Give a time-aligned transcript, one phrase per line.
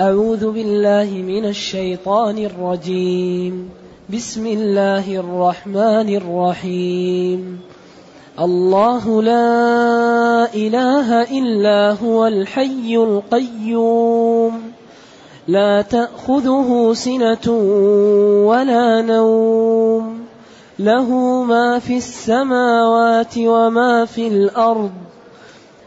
[0.00, 3.70] أعوذ بالله من الشيطان الرجيم.
[4.14, 7.60] بسم الله الرحمن الرحيم.
[8.40, 14.62] الله لا إله إلا هو الحي القيوم.
[15.48, 17.52] لا تأخذه سنة
[18.46, 20.18] ولا نوم.
[20.78, 21.08] له
[21.44, 25.09] ما في السماوات وما في الأرض.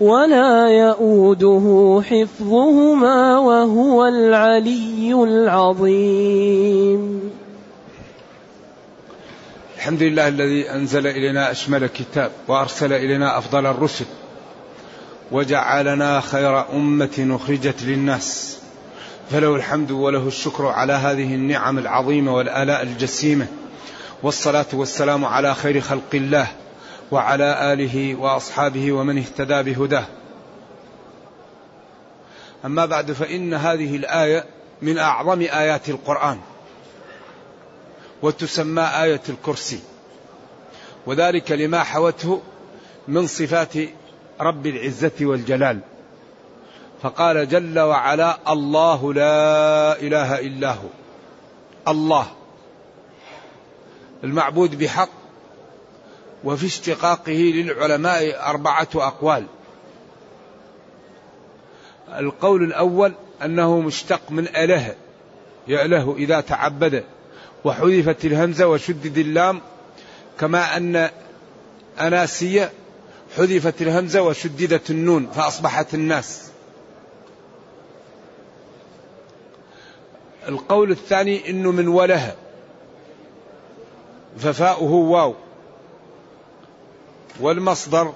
[0.00, 7.20] ولا يؤوده حفظهما وهو العلي العظيم.
[9.76, 14.04] الحمد لله الذي أنزل إلينا أشمل كتاب وأرسل إلينا أفضل الرسل
[15.32, 18.58] وجعلنا خير أمة أخرجت للناس.
[19.30, 23.46] فله الحمد وله الشكر على هذه النعم العظيمة والآلاء الجسيمة
[24.22, 26.46] والصلاة والسلام على خير خلق الله.
[27.10, 30.06] وعلى آله وأصحابه ومن اهتدى بهداه.
[32.64, 34.44] أما بعد فإن هذه الآية
[34.82, 36.40] من أعظم آيات القرآن
[38.22, 39.80] وتسمى آية الكرسي.
[41.06, 42.42] وذلك لما حوته
[43.08, 43.74] من صفات
[44.40, 45.80] رب العزة والجلال.
[47.02, 50.88] فقال جل وعلا الله لا إله إلا هو.
[51.88, 52.26] الله.
[54.24, 55.17] المعبود بحق
[56.48, 59.46] وفي اشتقاقه للعلماء أربعة أقوال.
[62.18, 63.12] القول الأول
[63.44, 64.94] أنه مشتق من أله
[65.68, 67.04] يأله إذا تعبد
[67.64, 69.60] وحذفت الهمزة وشدد اللام
[70.40, 71.10] كما أن
[72.00, 72.72] أناسية
[73.36, 76.50] حذفت الهمزة وشددت النون فأصبحت الناس.
[80.48, 82.34] القول الثاني أنه من وله
[84.38, 85.34] ففاؤه واو.
[87.40, 88.12] والمصدر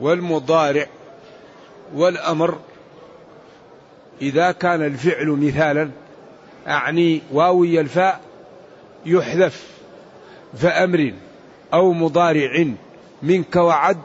[0.00, 0.86] والمضارع
[1.94, 2.58] والأمر.
[4.22, 5.90] إذا كان الفعل مثالا
[6.68, 8.20] أعني واوي الفاء
[9.06, 9.62] يحذف
[10.56, 11.12] فأمر
[11.74, 12.66] أو مضارع
[13.22, 13.98] منك وعد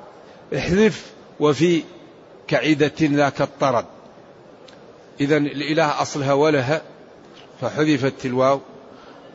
[0.55, 1.83] احذف وفي
[2.47, 3.85] كعدة ذاك الطرد.
[5.21, 6.81] إذا الإله أصلها ولها
[7.61, 8.59] فحذفت الواو.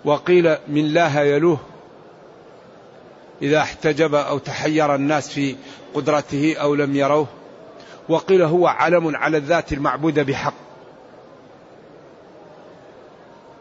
[0.05, 1.59] وقيل من لاها يلوه
[3.43, 5.57] إذا احتجب أو تحير الناس في
[5.95, 7.27] قدرته أو لم يروه
[8.09, 10.55] وقيل هو علم على الذات المعبودة بحق.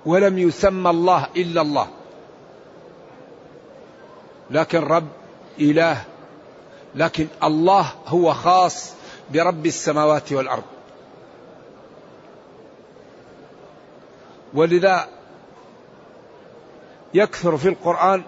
[0.06, 1.88] ولم يسمى الله إلا الله.
[4.51, 5.07] لكن رب
[5.59, 6.03] إله
[6.95, 8.94] لكن الله هو خاص
[9.33, 10.63] برب السماوات والأرض.
[14.53, 15.07] ولذا
[17.13, 18.23] يكثر في القرآن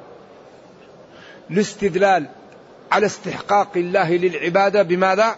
[1.52, 2.26] الاستدلال
[2.92, 5.36] على استحقاق الله للعبادة بماذا؟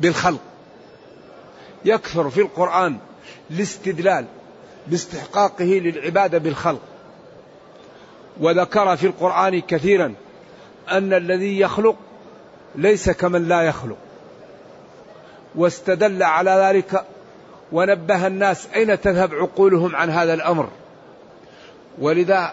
[0.00, 0.40] بالخلق.
[1.84, 2.98] يكثر في القرآن
[3.50, 4.24] الاستدلال
[4.86, 6.80] باستحقاقه للعبادة بالخلق.
[8.40, 10.14] وذكر في القرآن كثيرا
[10.90, 11.96] أن الذي يخلق
[12.74, 13.96] ليس كمن لا يخلق.
[15.54, 17.04] واستدل على ذلك
[17.72, 20.68] ونبه الناس أين تذهب عقولهم عن هذا الأمر.
[21.98, 22.52] ولذا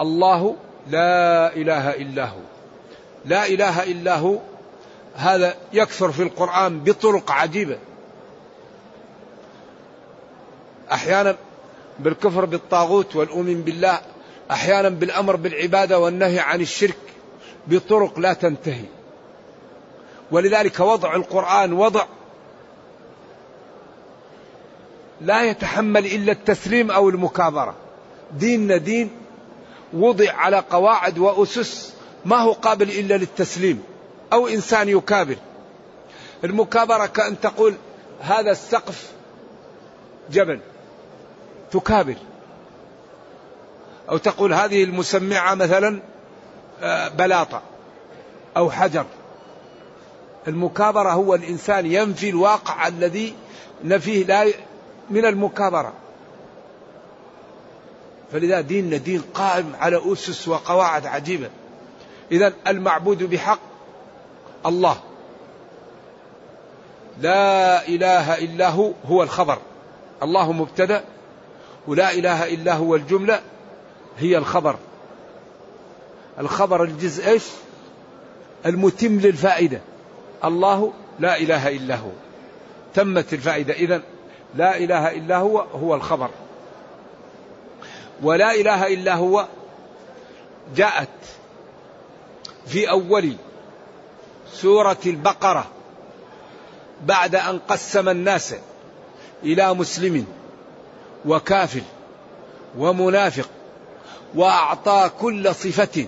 [0.00, 0.56] الله
[0.90, 2.40] لا اله الا هو
[3.24, 4.38] لا اله الا هو
[5.14, 7.78] هذا يكثر في القران بطرق عجيبه
[10.92, 11.36] أحيانا
[11.98, 14.00] بالكفر بالطاغوت والاؤمن بالله
[14.50, 16.98] أحيانا بالامر بالعباده والنهي عن الشرك
[17.66, 18.84] بطرق لا تنتهي
[20.30, 22.04] ولذلك وضع القران وضع
[25.20, 27.74] لا يتحمل الا التسليم أو المكابره
[28.32, 29.10] ديننا دين
[29.92, 31.94] وضع على قواعد وأسس
[32.24, 33.82] ما هو قابل إلا للتسليم
[34.32, 35.36] أو إنسان يكابر.
[36.44, 37.74] المكابرة كأن تقول
[38.20, 39.12] هذا السقف
[40.30, 40.60] جبل
[41.72, 42.16] تكابر.
[44.10, 46.02] أو تقول هذه المسمعة مثلا
[46.82, 47.62] آه، بلاطة
[48.56, 49.06] أو حجر.
[50.48, 53.34] المكابرة هو الإنسان ينفي الواقع الذي
[53.84, 54.46] نفيه لا
[55.10, 55.92] من المكابرة.
[58.32, 61.50] فلذا ديننا دين قائم على أسس وقواعد عجيبة.
[62.32, 63.58] إذا المعبود بحق
[64.66, 64.96] الله.
[67.20, 69.58] لا إله إلا هو هو الخبر.
[70.22, 71.04] الله مبتدأ
[71.86, 73.40] ولا إله إلا هو الجملة
[74.18, 74.76] هي الخبر.
[76.38, 77.44] الخبر الجزء إيش؟
[78.66, 79.80] المتم للفائدة.
[80.44, 82.10] الله لا إله إلا هو.
[82.94, 83.74] تمت الفائدة.
[83.74, 84.02] إذا
[84.54, 86.30] لا إله إلا هو هو الخبر.
[88.22, 89.46] ولا إله إلا هو
[90.76, 91.08] جاءت
[92.66, 93.36] في أول
[94.52, 95.66] سورة البقرة
[97.02, 98.54] بعد أن قسم الناس
[99.42, 100.26] إلى مسلم
[101.26, 101.82] وكافر
[102.78, 103.48] ومنافق
[104.34, 106.06] وأعطى كل صفة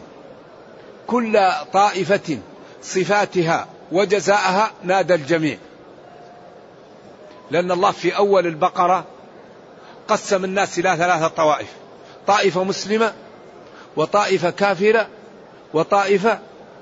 [1.06, 2.38] كل طائفة
[2.82, 5.58] صفاتها وجزاءها نادى الجميع.
[7.50, 9.04] لأن الله في أول البقرة
[10.08, 11.68] قسم الناس إلى ثلاثة طوائف.
[12.28, 13.12] طائفة مسلمة
[13.96, 15.08] وطائفة كافرة
[15.74, 16.38] وطائفة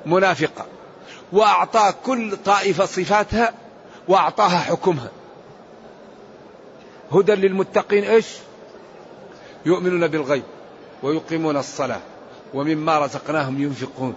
[0.06, 0.66] منافقة.
[1.32, 3.54] وأعطى كل طائفة صفاتها
[4.08, 5.10] وأعطاها حكمها.
[7.12, 8.26] هدى للمتقين إيش؟
[9.66, 10.42] يؤمنون بالغيب
[11.02, 12.00] ويقيمون الصلاة
[12.54, 14.14] ومما رزقناهم ينفقون.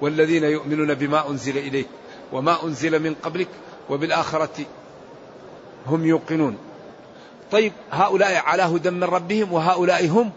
[0.00, 1.88] والذين يؤمنون بما أنزل إليك
[2.32, 3.48] وما أنزل من قبلك
[3.90, 4.64] وبالآخرة
[5.86, 6.58] هم يوقنون.
[7.52, 10.32] طيب هؤلاء على هدى من ربهم وهؤلاء هم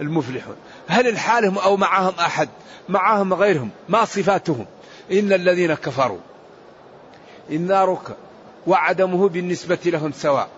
[0.00, 0.56] المفلحون.
[0.88, 2.48] هل الحالهم أو معهم أحد؟
[2.88, 3.70] معهم غيرهم.
[3.88, 4.66] ما صفاتهم؟
[5.12, 6.18] إن الذين كفروا.
[7.50, 8.16] إن نارك
[8.66, 10.48] وعدمه بالنسبة لهم سواء.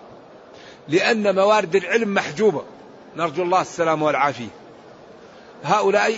[0.87, 2.63] لأن موارد العلم محجوبة.
[3.17, 4.49] نرجو الله السلام والعافية.
[5.63, 6.17] هؤلاء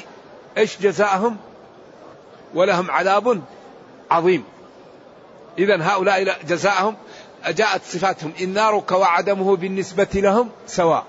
[0.57, 1.37] إيش جزاءهم؟
[2.53, 3.41] ولهم عذاب
[4.11, 4.43] عظيم.
[5.59, 6.95] إذا هؤلاء جزاءهم.
[7.47, 8.31] جاءت صفاتهم.
[8.41, 11.05] إن نارك وعدمه بالنسبة لهم سواء.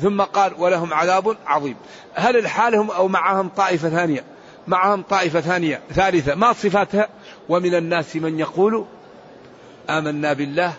[0.00, 1.76] ثم قال ولهم عذاب عظيم.
[2.14, 4.24] هل الحالهم أو معهم طائفة ثانية؟
[4.66, 6.34] معهم طائفة ثانية ثالثة.
[6.34, 7.08] ما صفاتها؟
[7.48, 8.86] ومن الناس من يقول
[9.90, 10.72] آمنا بالله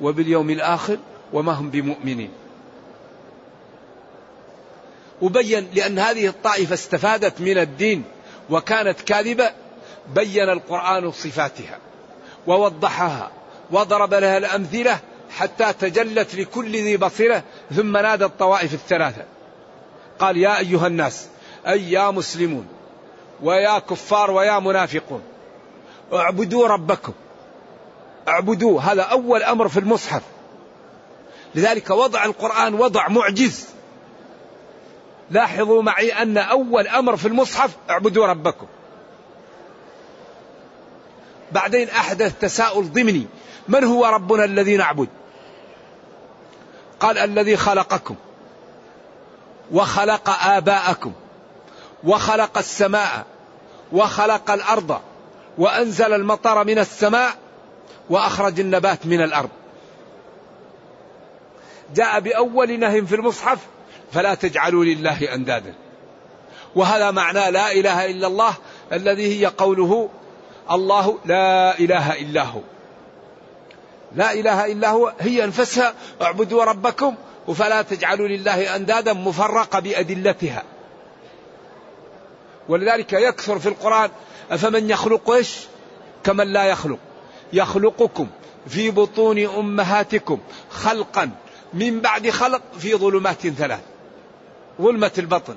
[0.00, 0.98] وباليوم الآخر
[1.32, 2.30] وما هم بمؤمنين.
[5.22, 8.04] وبين لأن هذه الطائفة استفادت من الدين
[8.50, 9.50] وكانت كاذبة
[10.14, 11.78] بين القرآن صفاتها
[12.46, 13.30] ووضحها
[13.70, 15.00] وضرب لها الأمثلة
[15.38, 17.42] حتى تجلت لكل ذي بصيرة
[17.76, 19.24] ثم نادى الطوائف الثلاثة.
[20.18, 21.26] قال يا أيها الناس
[21.66, 22.66] أي يا مسلمون
[23.42, 25.22] ويا كفار ويا منافقون
[26.12, 27.12] اعبدوا ربكم.
[28.28, 30.22] اعبدوه هذا أول أمر في المصحف.
[31.54, 33.66] لذلك وضع القرآن وضع معجز.
[35.30, 38.66] لاحظوا معي أن أول أمر في المصحف اعبدوا ربكم.
[41.52, 43.26] بعدين أحدث تساؤل ضمني
[43.68, 45.08] من هو ربنا الذي نعبد؟
[47.00, 48.14] قال الذي خلقكم
[49.72, 51.12] وخلق آباءكم
[52.04, 53.26] وخلق السماء
[53.92, 55.00] وخلق الأرض
[55.58, 57.34] وأنزل المطر من السماء
[58.10, 59.50] وأخرج النبات من الأرض.
[61.94, 63.58] جاء بأول نهي في المصحف
[64.12, 65.74] فلا تجعلوا لله أندادا.
[66.74, 68.54] وهذا معنى لا إله إلا الله
[68.92, 70.08] الذي هي قوله
[70.70, 72.60] الله لا إله إلا هو.
[74.18, 77.14] لا إله إلا هو هي أنفسها اعبدوا ربكم
[77.54, 80.62] فلا تجعلوا لله أندادا مفرقة بأدلتها.
[82.68, 84.10] ولذلك يكثر في القرآن
[84.50, 85.56] أفمن يخلق إيش؟
[86.24, 86.98] كمن لا يخلق.
[87.52, 88.26] يخلقكم
[88.68, 90.38] في بطون أمهاتكم
[90.70, 91.30] خلقا
[91.74, 93.80] من بعد خلق في ظلمات ثلاث.
[94.80, 95.56] ظلمة البطن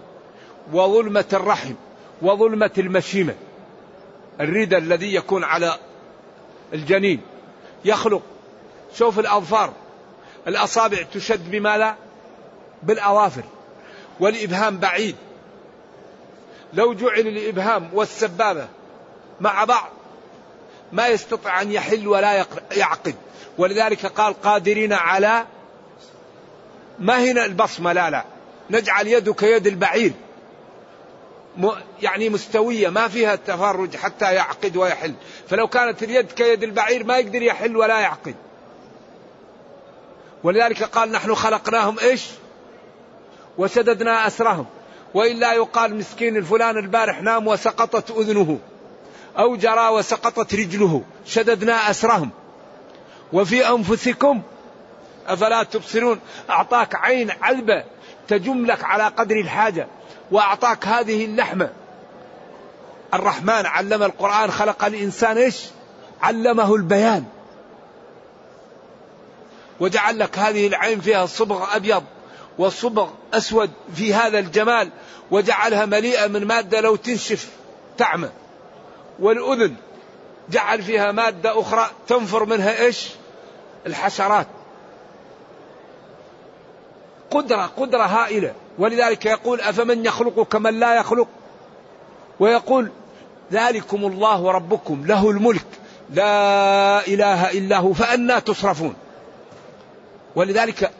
[0.73, 1.73] وظلمة الرحم
[2.21, 3.35] وظلمة المشيمة.
[4.41, 5.77] الردى الذي يكون على
[6.73, 7.21] الجنين
[7.85, 8.21] يخلق
[8.97, 9.73] شوف الأظفار.
[10.47, 11.95] الأصابع تشد بماذا
[12.83, 13.43] بالأظافر.
[14.19, 15.15] والإبهام بعيد.
[16.73, 18.67] لو جعل الإبهام والسبابة
[19.41, 19.89] مع بعض
[20.91, 23.15] ما يستطيع أن يحل ولا يعقد.
[23.57, 25.45] ولذلك قال قادرين على
[26.99, 28.23] ما هنا البصمة؟ لا لا.
[28.69, 30.13] نجعل يده كيد البعير.
[32.01, 35.13] يعني مستوية ما فيها التفرج حتى يعقد ويحل.
[35.49, 38.35] فلو كانت اليد كيد البعير ما يقدر يحل ولا يعقد.
[40.43, 42.25] ولذلك قال نحن خلقناهم إيش؟
[43.57, 44.65] وشددنا أسرهم.
[45.13, 48.59] وإلا يقال مسكين الفلان البارح نام وسقطت أذنه
[49.37, 51.03] أو جرى وسقطت رجله.
[51.25, 52.29] شددنا أسرهم.
[53.33, 54.41] وفي أنفسكم
[55.27, 56.19] أفلا تبصرون؟
[56.49, 57.83] أعطاك عين عذبة
[58.27, 59.87] تجم لك على قدر الحاجة
[60.31, 61.69] وأعطاك هذه اللحمة.
[63.13, 65.65] الرحمن علم القرآن خلق الإنسان إيش؟
[66.21, 67.25] علمه البيان.
[69.81, 72.03] وجعل لك هذه العين فيها صبغ أبيض
[72.57, 74.89] وصبغ أسود في هذا الجمال
[75.31, 77.49] وجعلها مليئة من مادة لو تنشف
[77.97, 78.29] تعمى
[79.19, 79.75] والأذن
[80.49, 83.09] جعل فيها مادة أخرى تنفر منها إيش؟
[83.87, 84.47] الحشرات.
[87.31, 88.53] قدرة قدرة هائلة.
[88.79, 91.27] ولذلك يقول أفمن يخلق كمن لا يخلق؟
[92.39, 92.91] ويقول
[93.51, 95.65] ذلكم الله ربكم له الملك
[96.09, 98.95] لا إله إلا هو فأنا تصرفون.
[100.35, 100.91] ولذلك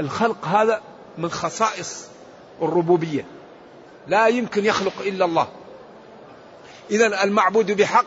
[0.00, 0.80] الخلق هذا
[1.18, 2.08] من خصائص
[2.62, 3.24] الربوبية.
[4.06, 5.48] لا يمكن يخلق إلا الله.
[6.90, 8.04] إذا المعبود بحق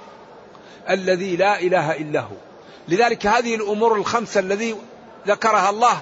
[0.90, 2.36] الذي لا إله إلا هو.
[2.88, 4.76] لذلك هذه الأمور الخمسة الذي
[5.28, 6.02] ذكرها الله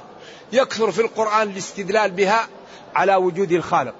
[0.51, 2.47] يكثر في القرآن الاستدلال بها
[2.95, 3.93] على وجود الخالق.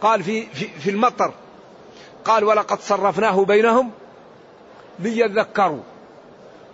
[0.00, 1.34] قال في, في, في المطر
[2.24, 3.90] قال ولقد صرفناه بينهم
[4.98, 5.82] ليذكروا.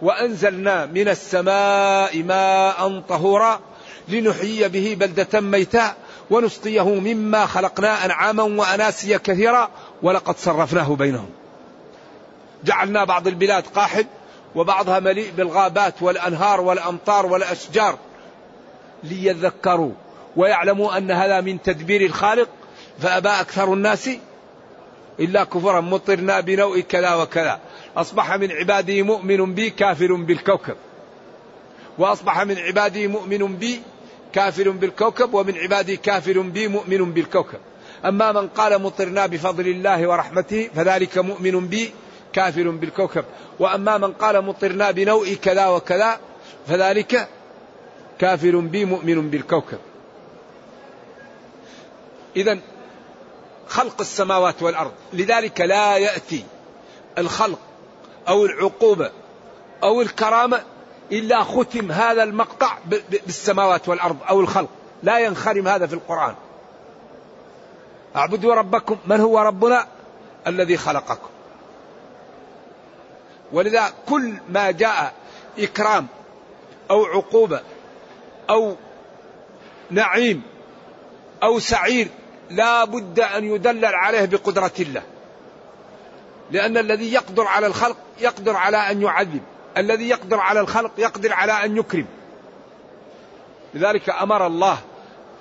[0.02, 3.60] وأنزلنا من السماء ماء طهورا
[4.08, 5.94] لنحيي به بلدة ميتا
[6.30, 9.70] ونسقيه مما خلقنا أنعاما وأناسيا كثيرا
[10.02, 11.30] ولقد صرفناه بينهم.
[12.64, 14.06] جعلنا بعض البلاد قاحل
[14.54, 17.98] وبعضها مليء بالغابات والأنهار والأمطار والأشجار
[19.04, 19.92] ليذكروا
[20.36, 22.48] ويعلموا أن هذا من تدبير الخالق.
[23.00, 24.10] فأبى أكثر الناس
[25.20, 27.60] إلا كفرا مطرنا بنوء كذا وكذا.
[27.96, 30.76] أصبح من عباده مؤمن بي كافر بالكوكب.
[31.98, 33.82] وأصبح من عباده مؤمن بي
[34.32, 37.58] كافر بالكوكب ومن عباده كافر بي مؤمن بالكوكب.
[38.04, 41.92] أما من قال مطرنا بفضل الله ورحمته فذلك مؤمن بي
[42.32, 43.24] كافر بالكوكب.
[43.58, 46.20] وأما من قال مطرنا بنوء كذا وكذا
[46.66, 47.28] فذلك
[48.18, 49.78] كافر بي مؤمن بالكوكب.
[52.36, 52.58] إذا
[53.68, 56.44] خلق السماوات والأرض لذلك لا يأتي
[57.18, 57.58] الخلق
[58.28, 59.10] أو العقوبة
[59.82, 60.62] أو الكرامة
[61.12, 62.78] إلا ختم هذا المقطع
[63.26, 64.68] بالسماوات والأرض أو الخلق.
[65.02, 66.34] لا ينخرم هذا في القرآن.
[68.16, 68.96] اعبدوا ربكم.
[69.06, 69.86] من هو ربنا؟
[70.46, 71.28] الذي خلقكم.
[73.52, 75.12] ولذا كل ما جاء
[75.58, 76.06] إكرام
[76.90, 77.60] أو عقوبة
[78.50, 78.76] أو
[79.90, 80.42] نعيم
[81.42, 82.08] أو سعير
[82.50, 85.02] لا بد أن يدلل عليه بقدرة الله.
[86.52, 89.40] لأن الذي يقدر على الخلق يقدر على أن يعذب.
[89.76, 92.06] الذي يقدر على الخلق يقدر على أن يكرم.
[93.74, 94.78] لذلك أمر الله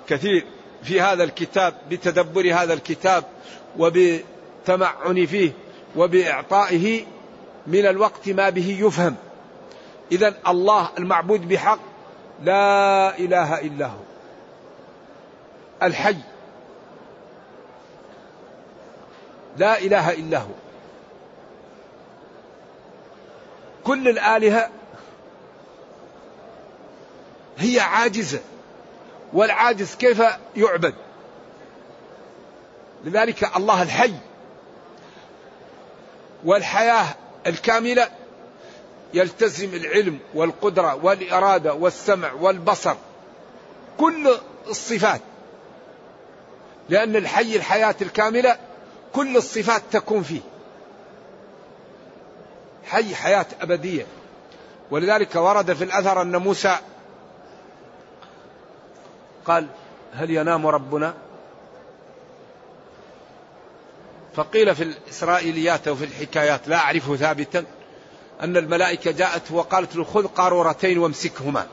[0.08, 0.44] كثير
[0.82, 3.24] في هذا الكتاب بتدبر هذا الكتاب
[3.78, 5.52] وبتمعن فيه
[5.96, 7.04] وبإعطائه
[7.66, 9.16] من الوقت ما به يفهم.
[10.12, 11.78] إذا الله المعبود بحق
[12.42, 14.00] لا إله إلا هو.
[15.82, 16.16] الحي
[19.56, 20.71] لا إله إلا هو.
[23.84, 24.70] كل الآلهة
[27.58, 28.40] هي عاجزة
[29.32, 30.22] والعاجز كيف
[30.56, 30.94] يعبد؟
[33.04, 34.14] لذلك الله الحي
[36.44, 37.06] والحياة
[37.46, 38.08] الكاملة
[39.14, 42.94] يلتزم العلم والقدرة والإرادة والسمع والبصر
[43.98, 44.34] كل
[44.68, 45.20] الصفات.
[46.88, 48.56] لأن الحي الحياة الكاملة
[49.12, 50.40] كل الصفات تكون فيه.
[52.84, 54.06] حي حياة أبدية.
[54.90, 56.78] ولذلك ورد في الأثر أن موسى
[59.44, 59.66] قال
[60.12, 61.14] هل ينام ربنا؟
[64.34, 67.64] فقيل في الإسرائيليات وفي الحكايات لا أعرفه ثابتا
[68.40, 71.66] أن الملائكة جاءت وقالت له خذ قارورتين وامسكهما.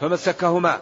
[0.00, 0.80] فمسكهما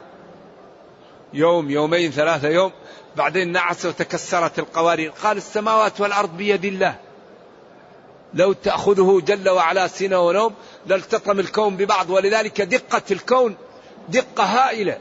[1.32, 2.72] يوم يومين ثلاثة يوم
[3.16, 5.12] بعدين نعس وتكسرت القوارير.
[5.22, 6.94] قال السماوات والأرض بيد الله.
[8.34, 10.54] لو تأخذه جل وعلا سنة ونوم
[10.86, 12.10] لالتطم الكون ببعض.
[12.10, 13.56] ولذلك دقة الكون
[14.08, 14.98] دقة هائلة.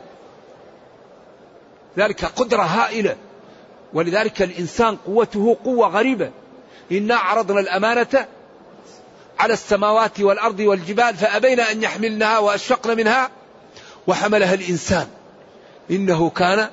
[1.97, 3.15] ذلك قدرة هائلة.
[3.93, 6.31] ولذلك الإنسان قوته قوة غريبة.
[6.91, 8.27] إنا عرضنا الأمانة
[9.39, 13.29] على السماوات والأرض والجبال فأبين أن يحملنها وأشفقن منها
[14.07, 15.07] وحملها الإنسان.
[15.91, 16.69] إنه كان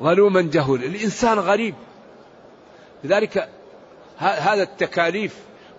[0.00, 0.86] ظلوما جهولا.
[0.86, 1.74] الإنسان غريب.
[3.04, 3.48] لذلك
[4.18, 5.34] هذا التكاليف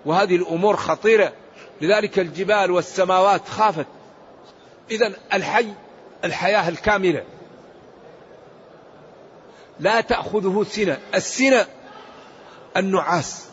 [0.06, 1.34] وهذه الأمور خطيرة.
[1.82, 3.86] لذلك الجبال والسماوات خافت.
[4.92, 5.68] إذا الحي
[6.24, 7.24] الحياة الكاملة.
[9.80, 10.98] لا تأخذه سنة.
[11.16, 11.66] السنة
[12.78, 13.46] النعاس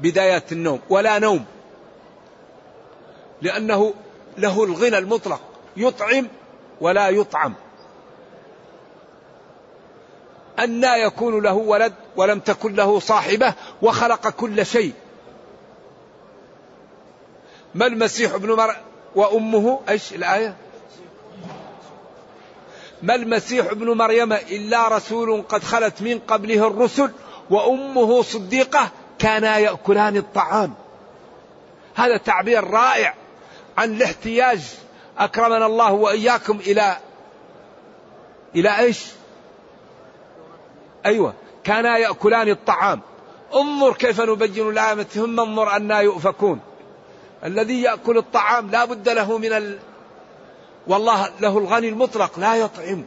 [0.00, 1.44] بداية النوم ولا نوم.
[3.42, 3.94] لأنه
[4.38, 5.40] له الغنى المطلق.
[5.76, 6.28] يطعم
[6.80, 7.54] ولا يطعم.
[10.58, 14.92] أنى يكون له ولد ولم تكن له صاحبة وخلق كل شيء.
[17.74, 18.76] ما المسيح ابن مريم
[19.14, 20.56] وأمه؟ إيش الآية؟
[23.02, 27.10] ما المسيح ابن مريم إلا رسول قد خلت من قبله الرسل
[27.50, 30.74] وأمه صديقة كانا يأكلان الطعام.
[31.94, 33.14] هذا تعبير رائع
[33.78, 34.60] عن الاحتياج
[35.18, 36.96] أكرمنا الله وإياكم إلى
[38.54, 39.06] إلى إيش؟
[41.06, 43.00] أيوة كانا يأكلان الطعام.
[43.54, 46.60] انظر كيف نبين الآية ثم انظر أنا يؤفكون.
[47.44, 49.78] الذي يأكل الطعام لا بد له من ال...
[50.86, 53.04] والله له الغني المطلق لا يطعم.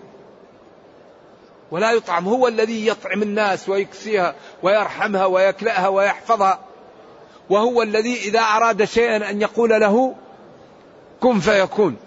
[1.72, 6.60] ولا يطعم هو الذي يطعم الناس ويكسيها ويرحمها ويكلأها ويحفظها.
[7.50, 10.16] وهو الذي إذا أراد شيئا أن يقول له
[11.20, 11.98] كن فيكون.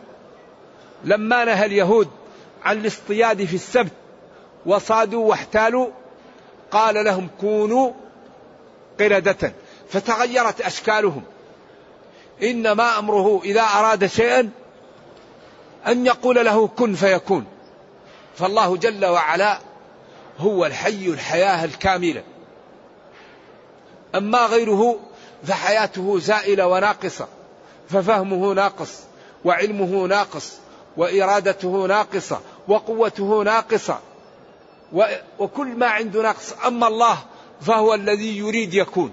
[1.04, 2.08] لما نهى اليهود
[2.64, 3.92] عن الاصطياد في السبت
[4.66, 5.86] وصادوا واحتالوا
[6.70, 7.92] قال لهم كونوا
[9.00, 9.52] قردة.
[9.88, 11.22] فتغيرت أشكالهم.
[12.42, 14.50] إنما أمره إذا أراد شيئا
[15.86, 17.44] أن يقول له كن فيكون.
[18.36, 19.60] فالله جل وعلا
[20.38, 22.22] هو الحي الحياة الكاملة.
[24.14, 25.00] أما غيره
[25.44, 27.28] فحياته زائلة وناقصة
[27.88, 29.00] ففهمه ناقص
[29.44, 30.52] وعلمه ناقص
[30.96, 33.98] وإرادته ناقصة وقوته ناقصة
[35.38, 36.52] وكل ما عنده ناقص.
[36.66, 37.18] أما الله
[37.60, 39.12] فهو الذي يريد يكون.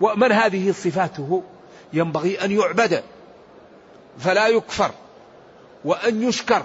[0.00, 1.42] ومن هذه صفاته؟
[1.92, 3.02] ينبغي أن يعبد
[4.18, 4.90] فلا يكفر
[5.84, 6.62] وأن يشكر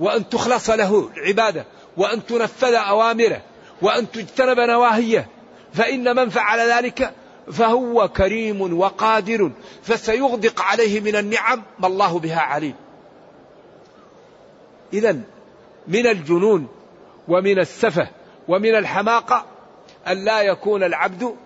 [0.00, 1.64] وأن تخلص له العبادة
[1.96, 3.42] وأن تنفذ أوامره
[3.82, 5.28] وأن تجتنب نواهيه
[5.72, 7.14] فإن من فعل ذلك
[7.52, 9.50] فهو كريم وقادر
[9.82, 12.74] فسيغدق عليه من النعم ما الله بها عليم.
[14.92, 15.20] إذا
[15.88, 16.68] من الجنون
[17.28, 18.08] ومن السفه
[18.48, 19.44] ومن الحماقة
[20.06, 21.36] أن لا يكون العبد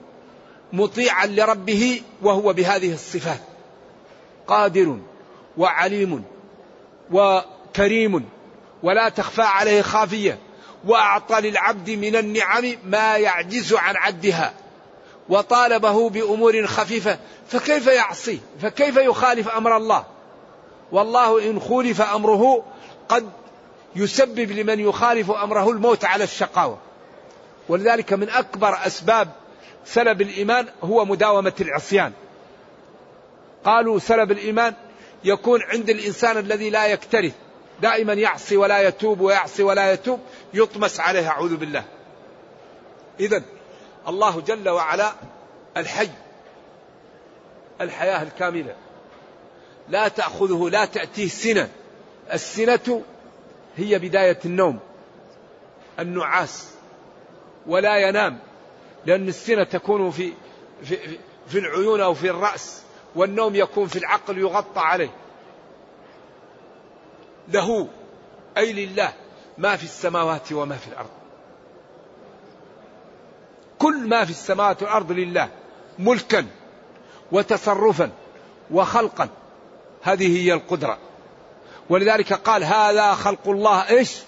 [0.72, 3.40] مطيعا لربه وهو بهذه الصفات.
[4.46, 4.98] قادر
[5.58, 6.24] وعليم
[7.12, 8.28] وكريم
[8.82, 10.38] ولا تخفى عليه خافية.
[10.86, 14.54] وأعطى للعبد من النعم ما يعجز عن عدها.
[15.28, 17.18] وطالبه بأمور خفيفة.
[17.48, 20.04] فكيف يعصي؟ فكيف يخالف أمر الله؟
[20.92, 22.64] والله إن خولف أمره
[23.09, 23.30] قد
[23.96, 26.78] يسبب لمن يخالف أمره الموت على الشقاوة.
[27.68, 29.28] ولذلك من أكبر أسباب
[29.92, 32.12] سلب الإيمان هو مداومة العصيان.
[33.64, 34.74] قالوا سلب الإيمان
[35.24, 37.33] يكون عند الإنسان الذي لا يكترث
[37.83, 40.20] دائما يعصي ولا يتوب ويعصي ولا يتوب
[40.55, 41.85] يطمس عليه أعوذ بالله.
[43.20, 43.42] إذا
[44.09, 45.12] الله جل وعلا
[45.76, 46.09] الحي
[47.81, 48.74] الحياة الكاملة.
[49.88, 51.68] لا تأخذه لا تأتيه سنة.
[52.33, 53.03] السنة
[53.76, 54.79] هي بداية النوم
[55.98, 56.70] النعاس
[57.66, 58.38] ولا ينام.
[59.06, 60.32] لأن السنة تكون في
[60.82, 62.82] في في العيون أو في الرأس
[63.14, 65.10] والنوم يكون في العقل يغطى عليه.
[67.48, 67.88] له
[68.56, 69.12] أي لله
[69.58, 71.08] ما في السماوات وما في الأرض.
[73.78, 75.48] كل ما في السماوات والأرض لله
[75.98, 76.46] ملكا
[77.32, 78.10] وتصرفا
[78.70, 79.28] وخلقا.
[80.02, 80.98] هذه هي القدرة.
[81.90, 83.88] ولذلك قال هذا خلق الله.
[83.88, 84.18] إيش؟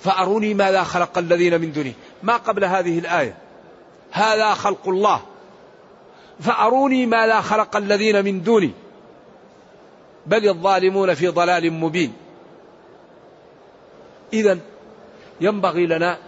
[0.00, 3.36] فأروني ماذا خلق الذين من دونه ما قبل هذه الآية.
[4.12, 5.20] هذا خلق الله.
[6.40, 8.70] فأروني ماذا خلق الذين من دوني.
[10.26, 12.12] بل الظالمون في ضلال مبين.
[14.32, 14.58] إذا
[15.40, 16.18] ينبغي لنا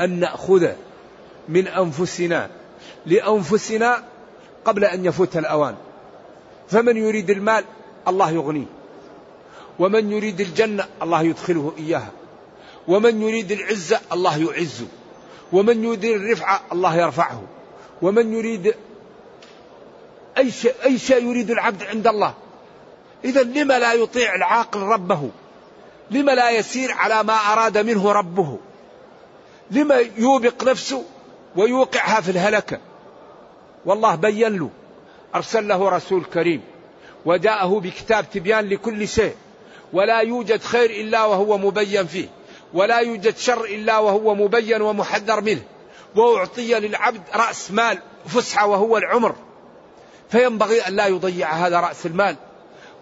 [0.00, 0.68] أن نأخذ
[1.48, 2.50] من أنفسنا
[3.06, 4.02] لأنفسنا
[4.64, 5.74] قبل أن يفوت الأوان.
[6.68, 7.64] فمن يريد المال
[8.08, 8.66] الله يغنيه.
[9.78, 12.10] ومن يريد الجنة الله يدخله إياها.
[12.88, 14.86] ومن يريد العزة الله يعزه.
[15.52, 17.42] ومن يريد الرفعة الله يرفعه.
[18.02, 18.74] ومن يريد
[20.38, 22.34] أي شيء, أي شيء يريد العبد عند الله.
[23.24, 25.30] إذا لما لا يطيع العاقل ربه؟
[26.10, 28.58] لما لا يسير على ما أراد منه ربه؟
[29.70, 31.04] لما يوبق نفسه
[31.56, 32.78] ويوقعها في الهلكة؟
[33.84, 34.70] والله بين له.
[35.34, 36.62] أرسل له رسول كريم.
[37.24, 39.34] وجاءه بكتاب تبيان لكل شيء.
[39.92, 42.28] ولا يوجد خير إلا وهو مبين فيه.
[42.74, 45.62] ولا يوجد شر إلا وهو مبين ومحذر منه.
[46.16, 49.34] وأعطي للعبد رأس مال فسحة وهو العمر.
[50.30, 52.36] فينبغي أن لا يضيع هذا رأس المال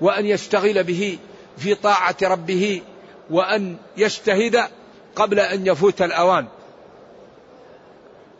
[0.00, 1.18] وأن يشتغل به
[1.58, 2.82] في طاعة ربه
[3.30, 4.68] وأن يجتهد
[5.16, 6.46] قبل أن يفوت الأوان.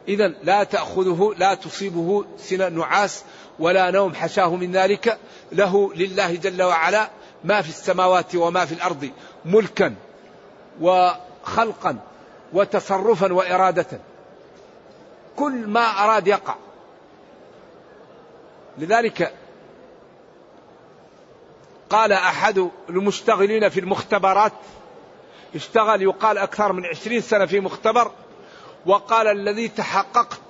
[0.08, 3.24] إذا لا تأخذه لا تصيبه سنة نعاس
[3.58, 5.18] ولا نوم حشاه من ذلك.
[5.52, 7.10] له لله جل وعلا
[7.44, 9.10] ما في السماوات وما في الأرض
[9.44, 9.94] ملكا.
[10.80, 11.98] وخلقا
[12.52, 13.86] وتصرفا وإرادة.
[15.36, 16.54] كل ما أراد يقع.
[18.78, 19.34] لذلك
[21.90, 24.52] قال أحد المشتغلين في المختبرات
[25.54, 28.10] اشتغل يقال أكثر من عشرين سنة في مختبر
[28.86, 30.40] وقال الذي تحققت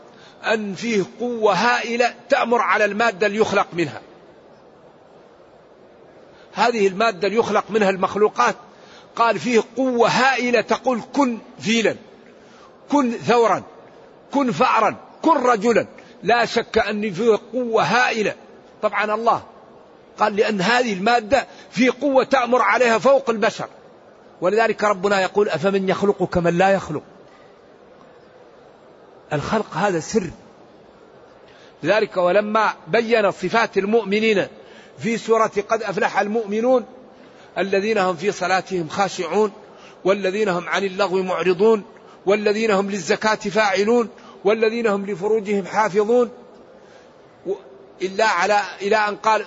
[0.45, 4.01] أن فيه قوة هائلة تأمر على المادة اللي يخلق منها.
[6.53, 8.57] هذه المادة اللي يخلق منها المخلوقات
[9.17, 11.97] قال فيه قوة هائلة تقول كن فيلا
[12.89, 13.63] كن ثورا
[14.33, 15.87] كن فأرا كن رجلا.
[16.23, 18.35] لا شك أن فيه قوة هائلة.
[18.83, 19.43] طبعا الله
[20.19, 23.69] قال لأن هذه المادة في قوة تأمر عليها فوق البشر.
[24.41, 27.03] ولذلك ربنا يقول أفمن يخلق كمن لا يخلق؟
[29.33, 30.31] الخلق هذا سر.
[31.83, 34.47] لذلك ولما بين صفات المؤمنين
[34.99, 36.85] في سورة قد أفلح المؤمنون
[37.59, 39.53] الذين هم في صلاتهم خاشعون
[40.05, 41.85] والذين هم عن اللغو معرضون
[42.27, 44.09] والذين هم للزكاة فاعلون
[44.45, 46.31] والذين هم لفروجهم حافظون
[48.03, 49.47] إلا على إلى أن قال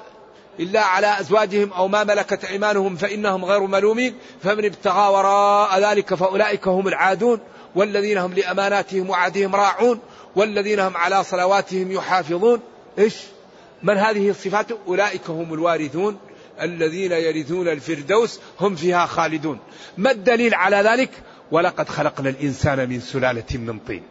[0.59, 6.67] إلا على أزواجهم أو ما ملكت أيمانهم فإنهم غير ملومين فمن ابتغى وراء ذلك فأولئك
[6.67, 7.39] هم العادون
[7.75, 9.99] والذين هم لأماناتهم وعدهم راعون
[10.35, 12.59] والذين هم على صلواتهم يحافظون.
[12.99, 13.15] إيش؟
[13.83, 16.17] من هذه الصفات أولئك هم الوارثون
[16.61, 19.59] الذين يرثون الفردوس هم فيها خالدون.
[19.97, 21.09] ما الدليل على ذلك؟
[21.51, 24.03] ولقد خلقنا الإنسان من سلالة من طين.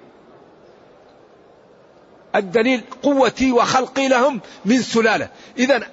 [2.37, 5.29] الدليل قوتي وخلقي لهم من سلالة.
[5.59, 5.89] إذا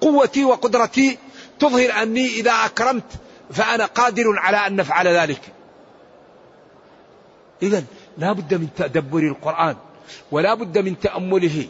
[0.00, 1.18] قوتي وقدرتي
[1.58, 3.12] تظهر أني إذا أكرمت
[3.50, 5.40] فأنا قادر على أن نفعل ذلك.
[7.62, 7.84] إذا
[8.18, 9.76] لا بد من تدبر القرآن
[10.30, 11.68] ولا بد من تأمله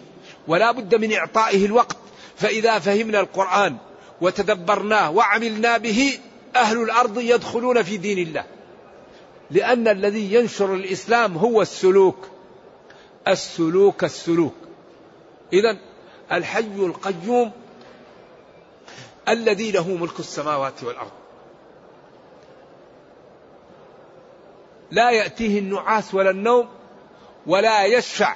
[0.48, 1.96] ولا بد من إعطائه الوقت.
[2.36, 3.76] فإذا فهمنا القرآن
[4.20, 6.18] وتدبرناه وعملنا به
[6.56, 8.44] أهل الأرض يدخلون في دين الله.
[9.50, 12.28] لأن الذي ينشر الإسلام هو السلوك.
[13.28, 14.54] السلوك السلوك.
[15.52, 15.76] إذا
[16.32, 17.52] الحي القيوم
[19.28, 21.10] الذي له ملك السماوات والأرض.
[24.90, 26.68] لا يأتيه النعاس ولا النوم
[27.46, 28.34] ولا يشفع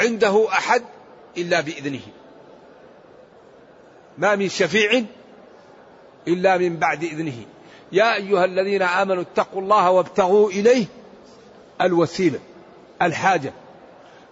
[0.00, 0.82] عنده أحد
[1.36, 2.00] إلا بإذنه.
[4.18, 5.04] ما من شفيع
[6.28, 7.44] إلا من بعد إذنه.
[7.92, 10.86] يا أيها الذين آمنوا اتقوا الله وابتغوا إليه
[11.80, 12.38] الوسيلة
[13.02, 13.52] الحاجة.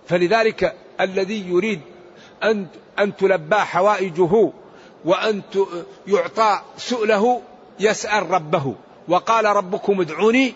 [0.08, 1.80] فلذلك الذي يريد
[2.42, 2.66] أن
[2.98, 4.52] أن تلبى حوائجه
[5.04, 5.42] وأن
[6.06, 7.42] يعطى سؤله
[7.80, 8.74] يسأل ربه.
[9.08, 10.54] وقال ربكم ادعوني.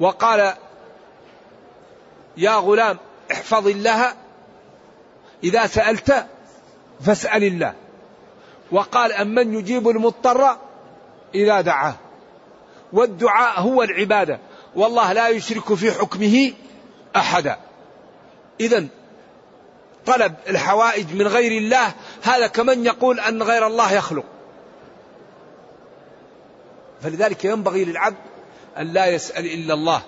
[0.00, 0.54] وقال
[2.36, 2.98] يا غلام
[3.32, 4.14] احفظ الله
[5.44, 6.26] إذا سألت
[7.00, 7.74] فاسأل الله.
[8.72, 10.56] وقال أمن يجيب المضطر
[11.34, 11.94] إذا دعاه.
[12.92, 14.38] والدعاء هو العبادة.
[14.76, 16.52] والله لا يشرك في حكمه
[17.16, 17.58] أحدا.
[18.60, 18.86] إذا
[20.06, 24.24] طلب الحوائج من غير الله هذا كمن يقول أن غير الله يخلق.
[27.02, 28.16] فلذلك ينبغي للعبد
[28.78, 30.02] أن لا يسأل إلا الله.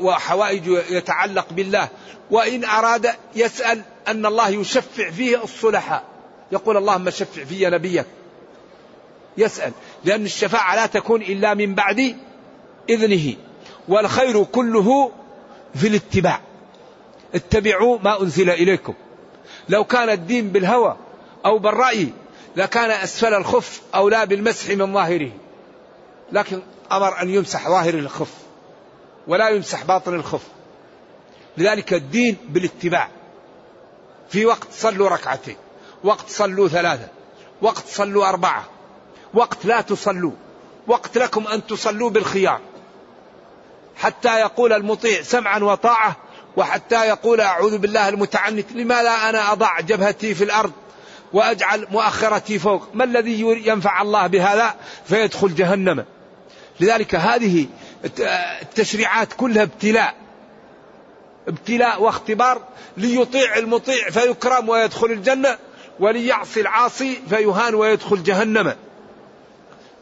[0.00, 1.88] وحوائج يتعلق بالله.
[2.30, 6.09] وإن أراد يسأل أن الله يشفع فيه الصلحاء.
[6.52, 8.06] يقول اللهم شفع في نبيك.
[9.38, 9.72] يسأل.
[10.04, 12.16] لأن الشفاعة لا تكون إلا من بعد
[12.90, 13.34] إذنه.
[13.88, 15.12] والخير كله
[15.74, 16.40] في الاتباع.
[17.34, 18.94] اتبعوا ما أنزل إليكم.
[19.68, 20.96] لو كان الدين بالهوى
[21.44, 22.08] أو بالرأي
[22.56, 25.32] لكان أسفل الخف أولى بالمسح من ظاهره.
[26.32, 28.32] لكن أمر أن يمسح ظاهر الخف
[29.26, 30.42] ولا يمسح باطن الخف.
[31.56, 33.08] لذلك الدين بالاتباع.
[34.28, 35.56] في وقت صلوا ركعتين.
[36.04, 37.08] وقت صلوا ثلاثة
[37.62, 38.64] وقت صلوا أربعة
[39.34, 40.32] وقت لا تصلوا
[40.86, 42.60] وقت لكم أن تصلوا بالخيار.
[43.96, 46.16] حتى يقول المطيع سمعا وطاعة
[46.56, 50.72] وحتى يقول أعوذ بالله المتعنت لماذا أنا أضع جبهتي في الأرض
[51.32, 56.04] وأجعل مؤخرتي فوق؟ ما الذي ينفع الله بهذا؟ فيدخل جهنم.
[56.80, 57.66] لذلك هذه
[58.62, 60.14] التشريعات كلها ابتلاء
[61.48, 62.62] ابتلاء واختبار
[62.96, 65.58] ليطيع المطيع فيكرم ويدخل الجنة.
[66.00, 68.74] وليعصي العاصي فيهان ويدخل جهنم.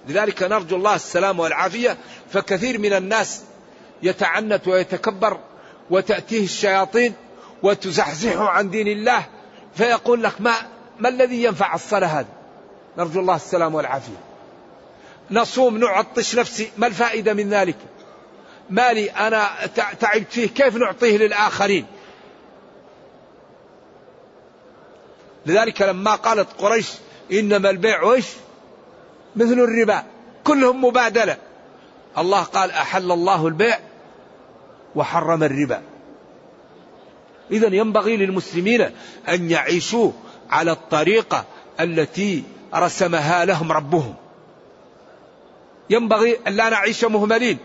[0.09, 1.97] لذلك نرجو الله السلام والعافية
[2.33, 3.43] فكثير من الناس
[4.03, 5.39] يتعنت ويتكبر
[5.91, 7.15] وتأتيه الشياطين
[7.63, 9.27] وتزحزحه عن دين الله
[9.75, 10.55] فيقول لك ما
[10.99, 12.27] ما الذي ينفع الصلاة هذه؟
[12.99, 14.21] نرجو الله السلام والعافية.
[15.31, 17.77] نصوم نعطش نفسي ما الفائدة من ذلك؟
[18.71, 19.49] مالي أنا
[20.01, 21.87] تعبت فيه كيف نعطيه للآخرين؟
[25.49, 26.89] لذلك لما قالت قريش
[27.33, 28.27] إنما البيع وش
[29.37, 30.03] مثل الربا.
[30.45, 31.37] كلهم مبادلة.
[32.19, 33.79] الله قال أحل الله البيع
[34.95, 35.83] وحرم الربا.
[37.51, 38.91] إذا ينبغي للمسلمين
[39.29, 40.13] أن يعيشوا
[40.51, 41.45] على الطريقة
[41.81, 44.15] التي رسمها لهم ربهم.
[45.91, 47.59] ينبغي أن لا نعيش مهملين.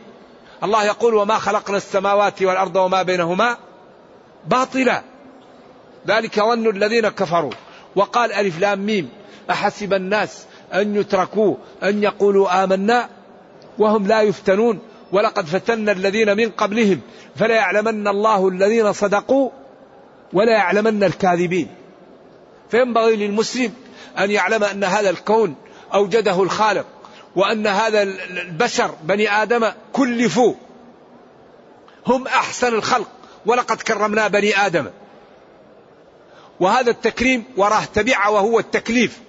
[0.64, 3.58] الله يقول وما خلقنا السماوات والأرض وما بينهما
[4.48, 5.04] باطلا.
[6.08, 7.52] ذلك ظن الذين كفروا.
[7.96, 9.10] وقال ألف لام ميم.
[9.50, 13.10] أحسب الناس أن يتركوا أن يقولوا آمنا
[13.78, 14.80] وهم لا يفتنون.
[15.12, 17.02] ولقد فتنا الذين من قبلهم
[17.36, 19.50] فلا يعلمن الله الذين صدقوا
[20.34, 21.68] ولا يعلمن الكاذبين.
[22.72, 23.74] فينبغي للمسلم
[24.20, 25.56] أن يعلم أن هذا الكون
[25.94, 26.86] أوجده الخالق
[27.36, 30.54] وأن هذا البشر بني آدم كلفوا.
[32.08, 33.08] هم أحسن الخلق
[33.46, 34.86] ولقد كرمنا بني آدم.
[36.60, 39.20] وهذا التكريم وراه تبعة وهو التكليف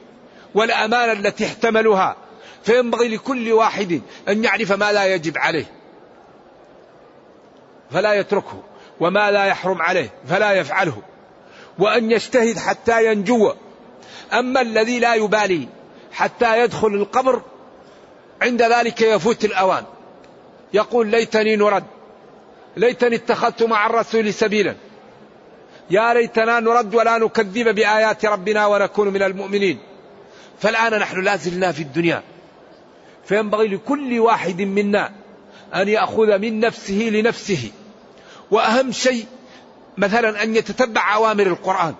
[0.54, 2.16] والأمانة التي احتملوها.
[2.62, 5.72] فينبغي لكل واحد أن يعرف ما لا يجب عليه
[7.90, 8.62] فلا يتركه
[9.00, 11.02] وما لا يحرم عليه فلا يفعله
[11.78, 13.52] وأن يجتهد حتى ينجو.
[14.32, 15.68] أما الذي لا يبالي
[16.12, 17.42] حتى يدخل القبر
[18.42, 19.84] عند ذلك يفوت الأوان
[20.74, 21.84] يقول ليتني نرد
[22.76, 24.74] ليتني اتخذت مع الرسول سبيلا.
[25.90, 29.78] يا ليتنا نرد ولا نكذب بآيات ربنا ونكون من المؤمنين.
[30.60, 32.22] فالآن نحن لا زلنا في الدنيا.
[33.24, 35.12] فينبغي لكل واحد منا
[35.74, 37.70] أن يأخذ من نفسه لنفسه.
[38.50, 39.26] وأهم شيء
[39.96, 41.94] مثلا أن يتتبع أوامر القرآن.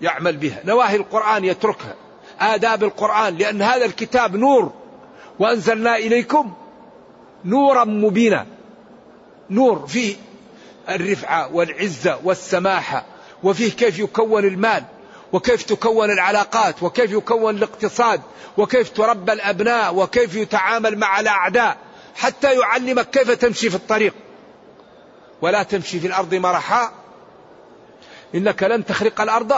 [0.00, 0.60] يعمل بها.
[0.64, 1.94] نواهي القرآن يتركها.
[2.40, 3.36] آداب القرآن.
[3.36, 4.72] لأن هذا الكتاب نور.
[5.38, 6.52] وأنزلنا إليكم
[7.44, 8.46] نورا مبينا.
[9.50, 10.16] نور فيه
[10.88, 13.04] الرفعة والعزة والسماحة
[13.42, 14.84] وفيه كيف يكون المال
[15.32, 18.20] وكيف تكون العلاقات وكيف يكون الاقتصاد
[18.56, 21.76] وكيف تربى الأبناء وكيف يتعامل مع الأعداء
[22.14, 24.14] حتى يعلمك كيف تمشي في الطريق.
[25.42, 26.92] ولا تمشي في الأرض مرحا
[28.34, 29.52] إنك لن تخرق الأرض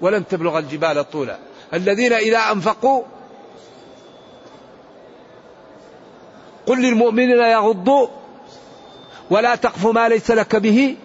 [0.00, 1.38] ولن تبلغ الجبال طولا.
[1.74, 3.02] الذين إذا أنفقوا
[6.66, 8.08] قل للمؤمنين يغضوا
[9.30, 10.96] ولا تقف ما ليس لك به.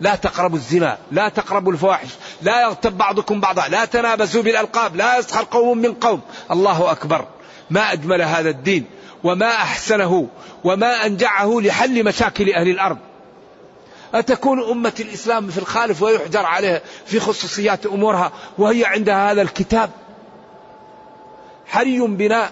[0.00, 2.08] لا تقربوا الزنا لا تقربوا الفواحش
[2.42, 6.20] لا يغتب بعضكم بعضا لا تنابزوا بالألقاب لا يسخر قوم من قوم.
[6.50, 7.26] الله أكبر.
[7.70, 8.84] ما أجمل هذا الدين
[9.24, 10.28] وما أحسنه
[10.64, 12.98] وما أنجعه لحل مشاكل أهل الأرض.
[14.14, 19.90] أتكون أمة الإسلام في الخالف ويحجر عليها في خصوصيات أمورها وهي عندها هذا الكتاب.
[21.66, 22.50] حري بنا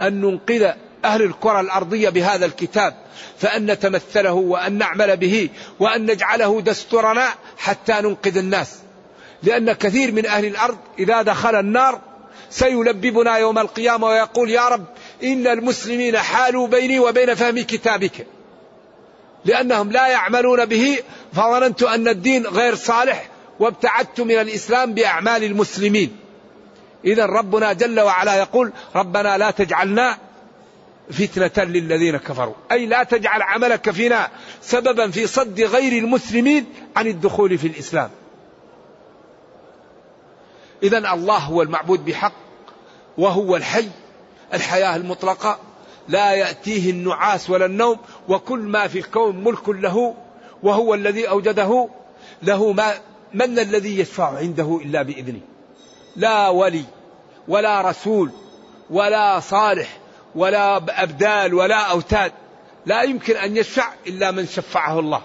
[0.00, 0.72] أن ننقذ
[1.06, 2.94] أهل الكرة الأرضية بهذا الكتاب
[3.38, 5.48] فأن نتمثله وأن نعمل به
[5.80, 8.76] وأن نجعله دستورنا حتى ننقذ الناس.
[9.42, 12.00] لأن كثير من أهل الأرض إذا دخل النار
[12.50, 14.84] سيلببنا يوم القيامة ويقول يا رب
[15.22, 18.26] إن المسلمين حالوا بيني وبين فهم كتابك.
[19.44, 20.98] لأنهم لا يعملون به
[21.32, 23.28] فظننت أن الدين غير صالح
[23.60, 26.16] وابتعدت من الإسلام بأعمال المسلمين.
[27.04, 30.18] إذا ربنا جل وعلا يقول ربنا لا تجعلنا
[31.10, 32.54] فتنة للذين كفروا.
[32.72, 36.66] أي لا تجعل عملك فينا سببا في صد غير المسلمين
[36.96, 38.10] عن الدخول في الإسلام.
[40.82, 42.32] إذا الله هو المعبود بحق
[43.18, 43.88] وهو الحي
[44.54, 45.58] الحياة المطلقة
[46.08, 50.14] لا يأتيه النعاس ولا النوم وكل ما في الكون ملك له
[50.62, 51.88] وهو الذي أوجده
[52.42, 52.94] له ما
[53.34, 55.40] من الذي يشفع عنده إلا بإذنه؟
[56.16, 56.84] لا ولي
[57.48, 58.30] ولا رسول
[58.90, 59.95] ولا صالح
[60.36, 62.32] ولا أبدال ولا أوتاد.
[62.86, 65.22] لا يمكن أن يشفع إلا من شفعه الله.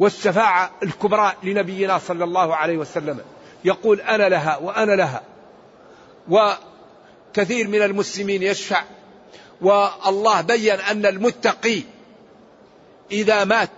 [0.00, 3.20] والشفاعة الكبرى لنبينا صلى الله عليه وسلم.
[3.64, 5.22] يقول أنا لها وأنا لها.
[6.28, 8.82] وكثير من المسلمين يشفع.
[9.60, 11.82] والله بين أن المتقي
[13.10, 13.70] إذا مات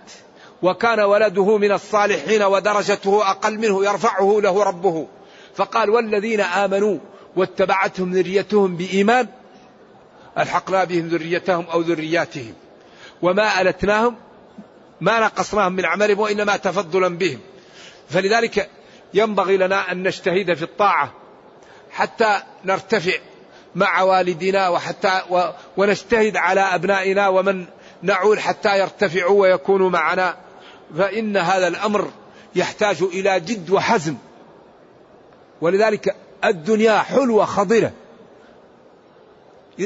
[0.61, 5.07] وكان ولده من الصالحين ودرجته أقل منه يرفعه له ربه.
[5.55, 6.97] فقال والذين آمنوا
[7.35, 9.27] واتبعتهم ذريتهم بإيمان
[10.37, 12.53] ألحقنا بهم ذريتهم أو ذرياتهم.
[13.21, 14.15] وما ألتناهم
[15.01, 17.39] ما نقصناهم من عملهم وإنما تفضلا بهم.
[18.09, 18.69] فلذلك
[19.13, 21.13] ينبغي لنا أن نجتهد في الطاعة
[21.91, 23.13] حتى نرتفع
[23.75, 25.21] مع والدنا وحتى
[25.77, 27.65] ونجتهد على أبنائنا ومن
[28.01, 30.35] نعول حتى يرتفعوا ويكونوا معنا.
[30.97, 32.11] فإن هذا الأمر
[32.55, 34.15] يحتاج إلى جد وحزم.
[35.61, 37.91] ولذلك الدنيا حلوة خضرة.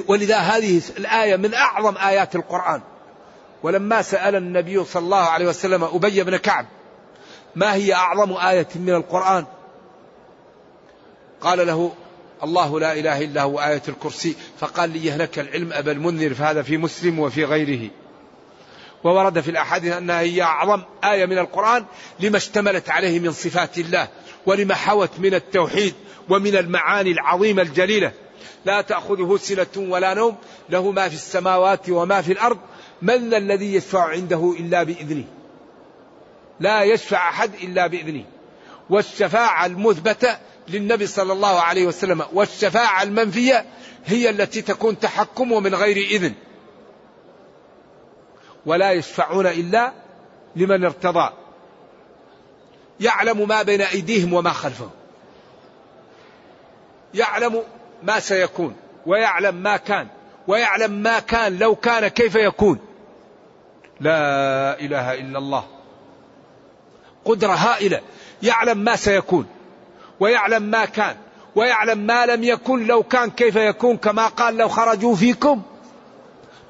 [0.07, 2.81] ولذا هذه الآية من أعظم آيات القرآن.
[3.63, 6.65] ولما سأل النبي صلى الله عليه وسلم أبي بن كعب
[7.55, 9.45] ما هي أعظم آية من القرآن؟
[11.41, 11.93] قال له
[12.43, 14.35] الله لا إله إلا هو آية الكرسي.
[14.59, 17.89] فقال لي يهلك العلم أبا المنذر فهذا في مسلم وفي غيره.
[19.03, 21.85] وورد في الأحاديث أنها هي أعظم آية من القرآن
[22.19, 24.07] لما اشتملت عليه من صفات الله
[24.45, 25.93] ولما حوت من التوحيد
[26.29, 28.11] ومن المعاني العظيمة الجليلة.
[28.65, 30.35] لا تأخذه سنة ولا نوم
[30.69, 32.57] له ما في السماوات وما في الأرض
[33.01, 35.25] من الذي يشفع عنده إلا بإذنه؟
[36.59, 38.25] لا يشفع أحد إلا بإذنه.
[38.89, 43.65] والشفاعة المثبتة للنبي صلى الله عليه وسلم والشفاعة المنفية
[44.05, 46.33] هي التي تكون تحكم ومن غير إذن.
[48.65, 49.93] ولا يشفعون إلا
[50.55, 51.29] لمن ارتضى.
[52.99, 54.89] يعلم ما بين أيديهم وما خلفهم.
[57.13, 57.63] يعلم
[58.03, 60.07] ما سيكون ويعلم ما كان
[60.47, 62.79] ويعلم ما كان لو كان كيف يكون.
[63.99, 65.65] لا إله إلا الله.
[67.25, 68.01] قدرة هائلة.
[68.43, 69.45] يعلم ما سيكون
[70.19, 71.15] ويعلم ما كان
[71.55, 75.61] ويعلم ما لم يكن لو كان كيف يكون كما قال لو خرجوا فيكم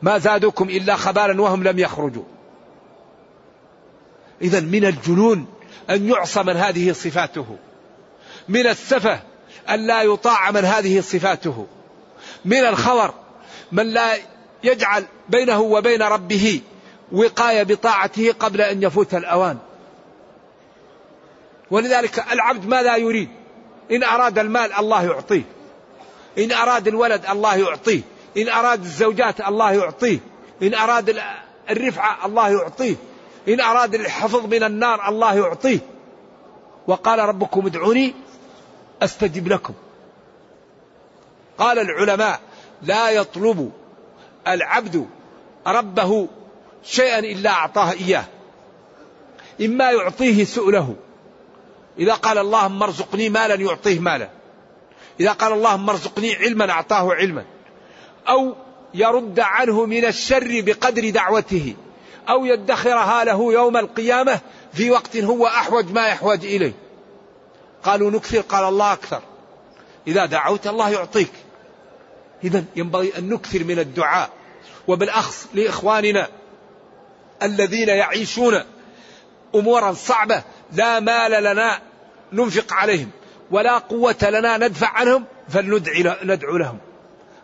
[0.01, 2.23] ما زادوكم إلا خبالا وهم لم يخرجوا.
[4.41, 5.45] اذا من الجنون
[5.89, 7.57] أن يعصى من هذه صفاته.
[8.49, 9.19] من السفه
[9.69, 11.67] أن لا يطاع من هذه صفاته.
[12.45, 13.13] من الخور
[13.71, 14.17] من لا
[14.63, 16.61] يجعل بينه وبين ربه
[17.11, 19.57] وقاية بطاعته قبل أن يفوت الأوان.
[21.71, 23.29] ولذلك العبد ماذا يريد؟
[23.91, 25.41] إن أراد المال الله يعطيه.
[26.37, 28.01] إن أراد الولد الله يعطيه.
[28.37, 30.19] إن أراد الزوجات الله يعطيه.
[30.63, 31.19] إن أراد
[31.69, 32.95] الرفعة الله يعطيه.
[33.47, 35.79] إن أراد الحفظ من النار الله يعطيه.
[36.87, 38.13] وقال ربكم ادعوني
[39.03, 39.73] أستجب لكم.
[41.57, 42.39] قال العلماء
[42.81, 43.71] لا يطلب
[44.47, 45.07] العبد
[45.67, 46.27] ربه
[46.83, 48.25] شيئا إلا أعطاه إياه
[49.61, 50.95] إما يعطيه سؤله.
[51.99, 54.29] إذا قال اللهم ارزقني مالا يعطيه مالا.
[55.19, 57.45] إذا قال اللهم ارزقني علما أعطاه علما.
[58.29, 58.55] أو
[58.93, 61.75] يرد عنه من الشر بقدر دعوته
[62.29, 64.39] أو يدخرها له يوم القيامة
[64.73, 66.73] في وقت هو أحوج ما يحوج إليه.
[67.83, 69.21] قالوا نكثر قال الله أكثر.
[70.07, 71.31] إذا دعوت الله يعطيك.
[72.43, 74.29] إذا ينبغي أن نكثر من الدعاء
[74.87, 76.27] وبالأخص لإخواننا
[77.43, 78.63] الذين يعيشون
[79.55, 81.79] أمورا صعبة لا مال لنا
[82.33, 83.09] ننفق عليهم
[83.51, 86.77] ولا قوة لنا ندفع عنهم فلندعو لهم.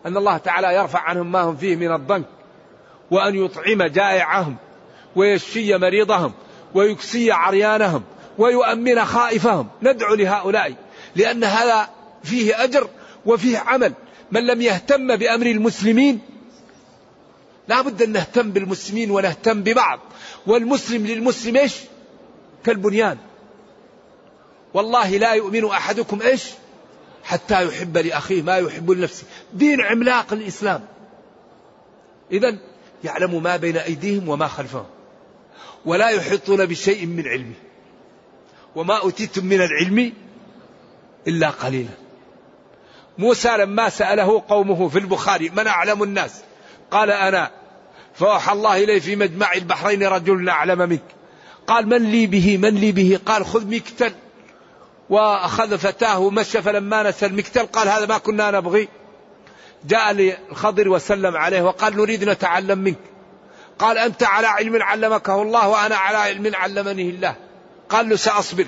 [0.06, 2.26] أن الله تعالى يرفع عنهم ما هم فيه من الضنك
[3.10, 4.56] وأن يطعم جائعهم
[5.16, 6.32] ويشفي مريضهم
[6.74, 8.02] ويكسي عريانهم
[8.38, 9.68] ويؤمن خائفهم.
[9.82, 10.74] ندعو لهؤلاء
[11.16, 11.88] لأن هذا
[12.24, 12.88] فيه أجر
[13.26, 13.92] وفيه عمل.
[14.32, 16.20] من لم يهتم بأمر المسلمين
[17.68, 20.00] لا بد أن نهتم بالمسلمين ونهتم ببعض.
[20.46, 21.74] والمسلم للمسلم إيش؟
[22.64, 23.18] كالبنيان.
[24.74, 26.44] والله لا يؤمن أحدكم إيش؟
[27.24, 29.24] حتى يحب لأخيه ما يحب لنفسه.
[29.52, 30.84] دين عملاق الإسلام.
[32.32, 32.58] إذا
[33.04, 34.86] يعلم ما بين أيديهم وما خلفهم.
[35.84, 37.65] ولا يحيطون بشيء من علمه.
[38.76, 40.12] وما أوتيتم من العلم
[41.28, 41.90] إلا قليلا.
[43.18, 46.40] موسى لما سأله قومه في البخاري من أعلم الناس؟
[46.90, 47.50] قال أنا.
[48.14, 51.04] فأوحى الله إليه في مجمع البحرين رجل أعلم منك.
[51.66, 54.12] قال من لي به؟ من لي به؟ قال خذ مكتل.
[55.10, 58.88] وأخذ فتاه ومشى فلما نسى المكتل قال هذا ما كنا نبغي.
[59.84, 63.00] جاء للخضر وسلم عليه وقال نريد نتعلم منك.
[63.78, 67.45] قال أنت على علم علمكه الله وأنا على علم علمني الله.
[67.88, 68.66] قال له سأصبر.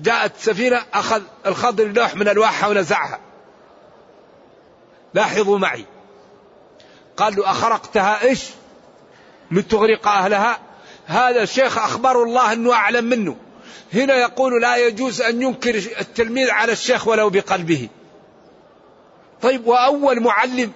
[0.00, 3.20] جاءت سفينة أخذ الخضر لوح من ألواحها ونزعها.
[5.14, 5.84] لاحظوا معي.
[7.16, 8.44] قال له أخرقتها إيش؟
[9.50, 10.58] لتغرق أهلها.
[11.06, 13.36] هذا الشيخ أخبر الله أنه أعلم منه.
[13.94, 17.88] هنا يقول لا يجوز أن ينكر التلميذ على الشيخ ولو بقلبه.
[19.42, 20.72] طيب وأول معلم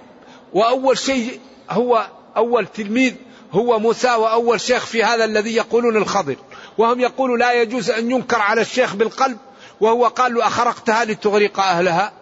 [0.52, 3.14] وأول شيء هو أول تلميذ
[3.52, 6.36] هو موسى وأول شيخ في هذا الذي يقولون الخضر.
[6.78, 9.38] وهم يقولوا لا يجوز أن ينكر على الشيخ بالقلب
[9.80, 12.12] وهو قال له أخرقتها لتغرق أهلها؟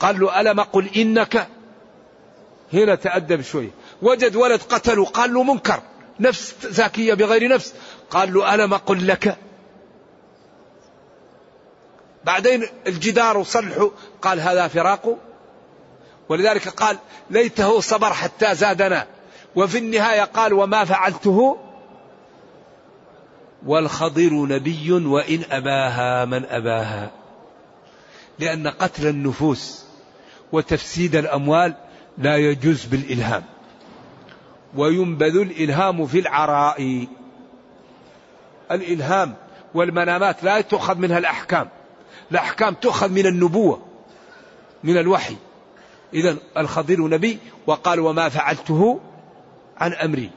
[0.00, 1.48] قال له ألم قل إنك؟
[2.72, 3.70] هنا تأدب شوي.
[4.02, 5.82] وجد ولد قتله قال له منكر
[6.20, 7.74] نفس زاكية بغير نفس.
[8.10, 9.38] قال له ألم أقل لك؟
[12.24, 13.90] بعدين الجدار وصلحوا
[14.22, 15.18] قال هذا فراق
[16.28, 16.98] ولذلك قال
[17.30, 19.06] ليته صبر حتى زادنا.
[19.56, 21.63] وفي النهاية قال وما فعلته؟
[23.66, 27.10] والخضر نبي وإن أباها من أباها.
[28.38, 29.84] لأن قتل النفوس
[30.52, 31.74] وتفسيد الأموال
[32.18, 33.42] لا يجوز بالإلهام.
[34.76, 37.06] وينبذ الإلهام في العراء.
[38.70, 39.34] الإلهام
[39.74, 41.68] والمنامات لا تؤخذ منها الأحكام.
[42.30, 43.82] الأحكام تؤخذ من النبوة
[44.84, 45.36] من الوحي.
[46.14, 49.00] إذا الخضر نبي وقال وما فعلته
[49.76, 50.30] عن أمري.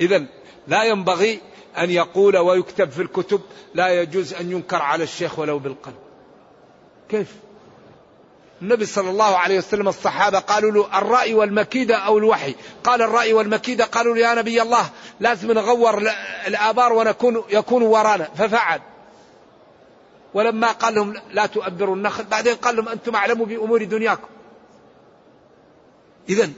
[0.00, 0.24] إذا
[0.68, 1.40] لا ينبغي
[1.78, 3.40] أن يقول ويكتب في الكتب
[3.74, 5.96] لا يجوز أن ينكر على الشيخ ولو بالقلب.
[7.08, 7.34] كيف؟
[8.62, 13.84] النبي صلى الله عليه وسلم الصحابة قالوا له الرأي والمكيدة أو الوحي؟ قال الرأي والمكيدة
[13.84, 14.90] قالوا له يا نبي الله
[15.20, 16.02] لازم نغور
[16.46, 18.24] الآبار ونكون يكون ورانا.
[18.24, 18.80] ففعل.
[20.34, 24.28] ولما قال لهم لا تؤبروا النخل بعدين قال لهم أنتم أعلموا بأمور دنياكم.
[26.28, 26.50] إذا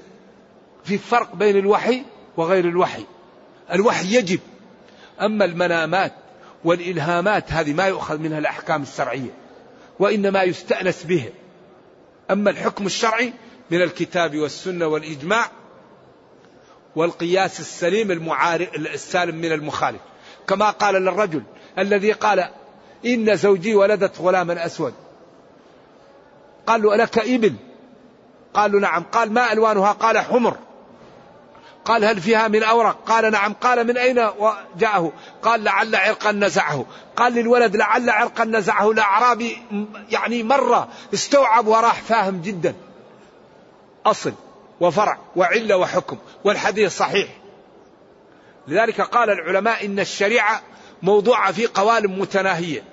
[0.85, 2.03] في فرق بين الوحي
[2.37, 3.05] وغير الوحي.
[3.73, 4.41] الوحي يجب.
[5.21, 6.13] أما المنامات
[6.65, 9.31] والإلهامات هذه ما يؤخذ منها الأحكام الشرعية
[9.99, 11.29] وإنما يستأنس به
[12.31, 13.33] أما الحكم الشرعي
[13.71, 15.51] من الكتاب والسنة والإجماع
[16.97, 20.01] والقياس السليم المعارض السالم من المخالف.
[20.49, 21.43] كما قال للرجل
[21.79, 22.49] الذي قال
[23.07, 24.95] إن زوجي ولدت غلاما أسود.
[26.67, 27.55] قال له لك إبل؟
[28.55, 29.03] قال له نعم.
[29.03, 30.57] قال ما ألوانها؟ قال حمر.
[31.91, 33.53] قال هل فيها من أورق قال نعم.
[33.53, 34.29] قال من أين
[34.79, 35.13] جاءه
[35.43, 36.87] قال لعل عرقا نزعه.
[37.17, 38.91] قال للولد لعل عرقا نزعه.
[38.91, 39.59] الأعرابي
[40.11, 42.75] يعني مرة استوعب وراح فاهم جدا.
[44.07, 44.33] أصل
[44.81, 47.29] وفرع وعلة وحكم والحديث صحيح.
[48.69, 50.63] لذلك قال العلماء إن الشريعة
[51.03, 52.85] موضوعة في قوالب متناهية.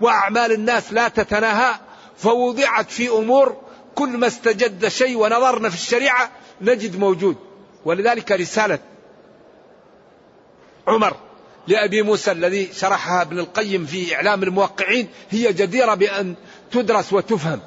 [0.00, 1.74] وأعمال الناس لا تتناهى
[2.16, 3.56] فوضعت في أمور
[3.94, 6.30] كل ما استجد شيء ونظرنا في الشريعة
[6.60, 7.45] نجد موجود.
[7.86, 8.78] ولذلك رسالة
[10.86, 11.16] عمر
[11.66, 16.34] لأبي موسى الذي شرحها ابن القيم في إعلام الموقعين هي جديرة بأن
[16.70, 17.60] تدرس وتفهم.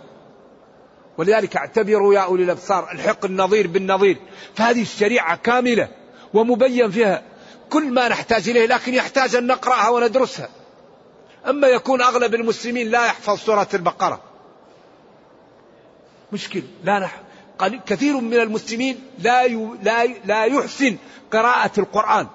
[1.18, 4.18] ولذلك اعتبروا يا أولي الأبصار الحق النظير بالنظير.
[4.56, 5.90] فهذه الشريعة كاملة
[6.34, 7.24] ومبين فيها
[7.70, 10.50] كل ما نحتاج إليه لكن يحتاج أن نقرأها وندرسها.
[11.48, 14.22] أما يكون أغلب المسلمين لا يحفظ سورة البقرة.
[16.32, 17.22] مشكل لا نح...
[17.68, 19.48] كثير من المسلمين لا
[20.26, 20.98] لا يحسن
[21.34, 22.28] قراءة القرآن.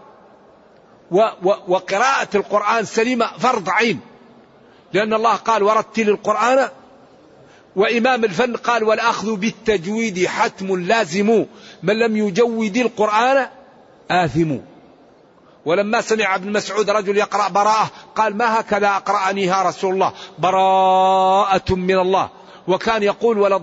[1.68, 4.00] وقراءة القرآن سليمة فرض عين.
[4.92, 6.68] لأن الله قال ورتل القرآن
[7.76, 11.46] وإمام الفن قال والأخذ بالتجويد حتم لازم.
[11.82, 13.48] من لم يجود القرآن
[14.10, 14.56] آثم.
[15.66, 21.98] ولما سمع ابن مسعود رجل يقرأ براءة قال ما هكذا أقرأنيها رسول الله؟ براءة من
[21.98, 22.30] الله.
[22.68, 23.56] وكان يقول ولا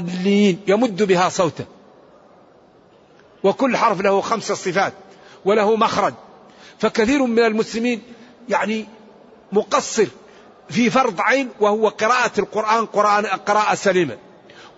[0.00, 1.64] الضالين يمد بها صوته.
[3.44, 4.92] وكل حرف له خمس صفات
[5.44, 6.14] وله مخرج.
[6.78, 8.02] فكثير من المسلمين
[8.48, 8.86] يعني
[9.52, 10.06] مقصر
[10.70, 14.18] في فرض عين وهو قراءة القرآن قرآن قراءة سليمة.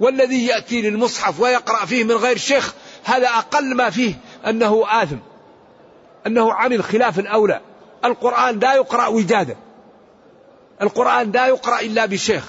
[0.00, 2.74] والذي يأتي للمصحف ويقرأ فيه من غير شيخ
[3.04, 4.14] هذا أقل ما فيه
[4.46, 5.16] أنه آثم
[6.26, 7.60] أنه عمل خلاف الأولى.
[8.04, 9.56] القرآن لا يقرأ وجادة.
[10.82, 12.44] القرآن لا يقرأ إلا بشيخ.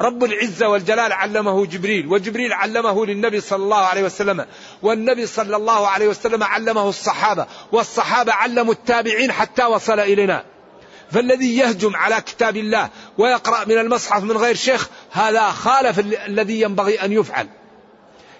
[0.00, 4.46] رب العزة والجلال علمه جبريل وجبريل علمه للنبي صلى الله عليه وسلم
[4.82, 10.44] والنبي صلى الله عليه وسلم علمه الصحابة والصحابة علموا التابعين حتى وصل إلينا.
[11.10, 17.04] فالذي يهجم على كتاب الله ويقرأ من المصحف من غير شيخ هذا خالف الذي ينبغي
[17.04, 17.48] أن يفعل.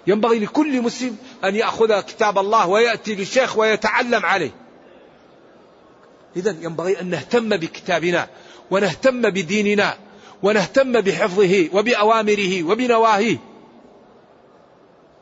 [0.07, 4.51] ينبغي لكل مسلم أن يأخذ كتاب الله ويأتي للشيخ ويتعلم عليه.
[6.35, 8.27] إذا ينبغي أن نهتم بكتابنا
[8.71, 9.97] ونهتم بديننا
[10.43, 13.37] ونهتم بحفظه وبأوامره وبنواهيه.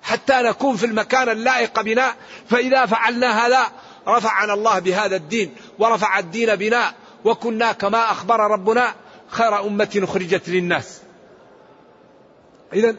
[0.02, 2.14] حتى نكون في المكان اللائق بنا
[2.50, 3.68] فإذا فعلنا هذا
[4.08, 6.94] رفعنا الله بهذا الدين ورفع الدين بنا
[7.26, 8.94] وكنا كما أخبر ربنا
[9.28, 11.02] خير أمة أخرجت للناس.
[12.74, 12.96] إذا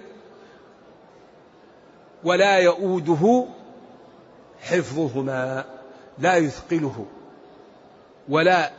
[2.25, 3.47] ولا يؤوده
[4.61, 5.65] حفظهما
[6.19, 7.07] لا يثقله.
[8.29, 8.73] ولا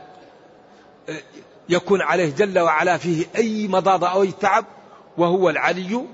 [1.68, 4.64] يكون عليه جل وعلا فيه أي مضاضة أو أي تعب
[5.18, 6.06] وهو العلي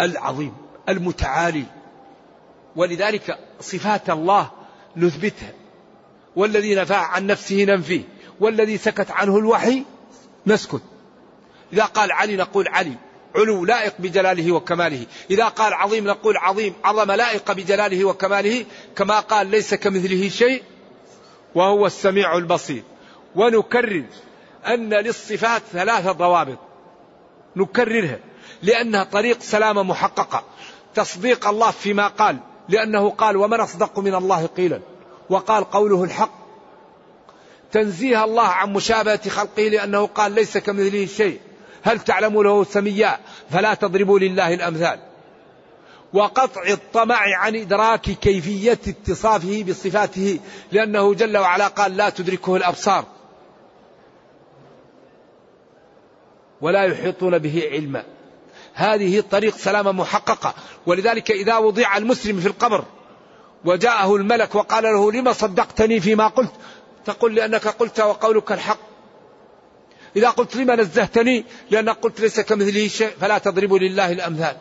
[0.00, 0.52] العظيم
[0.88, 1.64] المتعالي.
[2.76, 4.50] ولذلك صفات الله
[4.96, 5.52] نثبتها.
[6.36, 8.02] والذي نفى عن نفسه ننفيه
[8.40, 9.84] والذي سكت عنه الوحي
[10.46, 10.82] نسكت.
[11.72, 12.94] إذا قال علي نقول علي.
[13.36, 15.06] علو لائق بجلاله وكماله.
[15.30, 16.74] إذا قال عظيم نقول عظيم.
[16.84, 18.64] عظم لائق بجلاله وكماله.
[18.96, 20.62] كما قال ليس كمثله شيء.
[21.54, 22.82] وهو السميع البصير.
[23.36, 24.04] ونكرر
[24.66, 26.58] أن للصفات ثلاثة ضوابط.
[27.56, 28.18] نكررها.
[28.62, 30.44] لأنها طريق سلامة محققة.
[30.94, 32.36] تصديق الله فيما قال.
[32.68, 34.80] لأنه قال ومن أصدق من الله قيلا
[35.30, 36.40] وقال قوله الحق.
[37.72, 41.40] تنزيه الله عن مشابهة خلقه لأنه قال ليس كمثله شيء
[41.82, 43.18] هل تعلم له سميا
[43.50, 45.09] فلا تضربوا لله الأمثال.
[46.12, 50.40] وقطع الطمع عن إدراك كيفية اتصافه بصفاته
[50.72, 53.04] لأنه جل وعلا قال لا تدركه الأبصار
[56.60, 58.04] ولا يحيطون به علما.
[58.74, 60.54] هذه طريق سلامة محققة.
[60.86, 62.84] ولذلك إذا وضع المسلم في القبر
[63.64, 66.52] وجاءه الملك وقال له لما صدقتني فيما قلت؟
[67.04, 68.78] تقول لأنك قلت وقولك الحق.
[70.16, 74.56] إذا قلت لما نزهتني؟ لأن قلت ليس كمثله شيء فلا تضربوا لله الأمثال.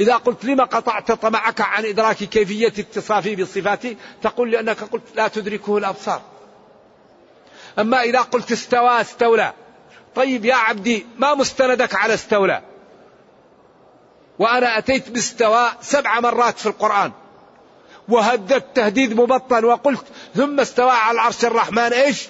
[0.00, 5.78] إذا قلت لما قطعت طمعك عن إدراك كيفية اتصافي بصفاتي تقول لأنك قلت لا تدركه
[5.78, 6.22] الأبصار.
[7.78, 9.52] أما إذا قلت استوى استولى.
[10.14, 12.62] طيب يا عبدي ما مستندك على استولى؟
[14.38, 17.12] وأنا أتيت باستوى سبع مرات في القرآن.
[18.08, 22.28] وهددت تهديد مبطن وقلت ثم استوى على العرش الرحمن إيش؟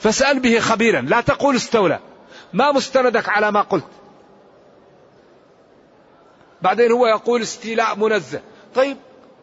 [0.00, 1.00] فاسأل به خبيرا.
[1.00, 1.98] لا تقول استولى.
[2.52, 3.97] ما مستندك على ما قلت.
[6.62, 8.40] بعدين هو يقول استيلاء منزه.
[8.74, 8.96] طيب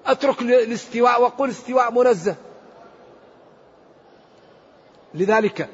[0.06, 2.36] اترك الاستواء وقل استواء منزه.
[5.14, 5.70] لذلك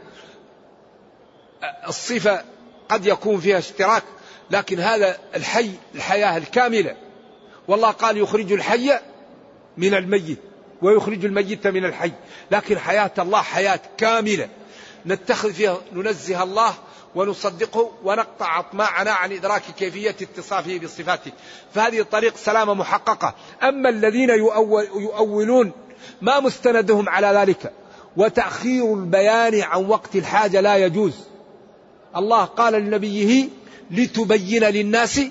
[1.87, 2.43] الصفة
[2.89, 4.03] قد يكون فيها اشتراك
[4.51, 6.95] لكن هذا الحي الحياة الكاملة.
[7.67, 8.99] والله قال يخرج الحي
[9.77, 10.39] من الميت
[10.81, 12.11] ويخرج الميت من الحي.
[12.51, 14.49] لكن حياة الله حياة كاملة.
[15.05, 16.73] نتخذ فيها ننزه الله
[17.15, 21.31] ونصدقه ونقطع أطماعنا عن إدراك كيفية اتصافه بصفاته.
[21.73, 23.35] فهذه طريق سلامة محققة.
[23.63, 25.71] أما الذين يؤول يؤولون
[26.21, 27.73] ما مستندهم على ذلك
[28.17, 31.13] وتأخير البيان عن وقت الحاجة لا يجوز.
[32.15, 33.49] الله قال لنبيه
[33.91, 35.21] لتبين للناس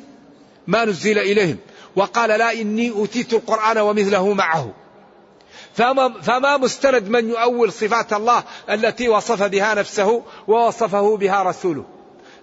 [0.67, 1.57] ما نزل إليهم.
[1.97, 4.75] وقال لا إني أوتيت القرآن ومثله معه.
[5.81, 11.85] فما, فما مستند من يؤول صفات الله التي وصف بها نفسه ووصفه بها رسوله.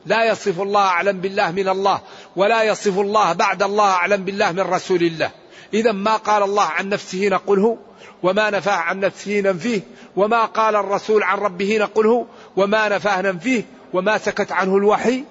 [0.06, 2.02] لا يصف الله أعلم بالله من الله
[2.36, 5.32] ولا يصف الله بعد الله أعلم بالله من رسول الله.
[5.74, 7.78] إذا ما قال الله عن نفسه نقله
[8.24, 9.82] وما نفاه عن نفسه ننفيه
[10.16, 12.26] وما قال الرسول عن ربه نقله
[12.56, 13.64] وما نفاه ننفيه
[13.94, 15.24] وما سكت عنه الوحي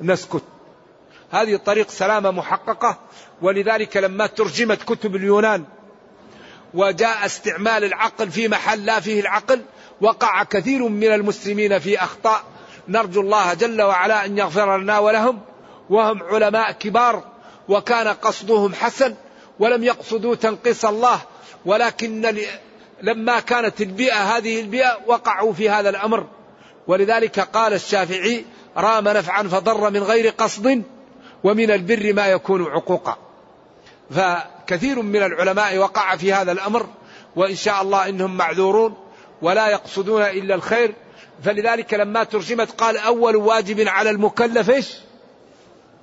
[0.00, 0.42] نسكت.
[1.30, 2.98] هذه طريق سلامة محققة
[3.42, 5.64] ولذلك لما ترجمت كتب اليونان
[6.74, 9.62] وجاء استعمال العقل في محل لا فيه العقل
[10.00, 12.42] وقع كثير من المسلمين في أخطاء.
[12.88, 15.40] نرجو الله جل وعلا أن يغفر لنا ولهم
[15.90, 17.24] وهم علماء كبار
[17.68, 19.14] وكان قصدهم حسن
[19.58, 21.20] ولم يقصدوا تنقيص الله.
[21.66, 22.36] ولكن
[23.02, 26.26] لما كانت البيئة هذه البيئة وقعوا في هذا الأمر.
[26.86, 28.44] ولذلك قال الشافعي
[28.76, 30.82] رام نفعا فضر من غير قصد
[31.44, 33.18] ومن البر ما يكون عقوقا.
[34.70, 36.86] فكثير من العلماء وقع في هذا الأمر
[37.36, 38.94] وإن شاء الله إنهم معذورون
[39.42, 40.94] ولا يقصدون إلا الخير.
[41.44, 44.98] فلذلك لما ترجمت قال أول واجب على المكلف إيش؟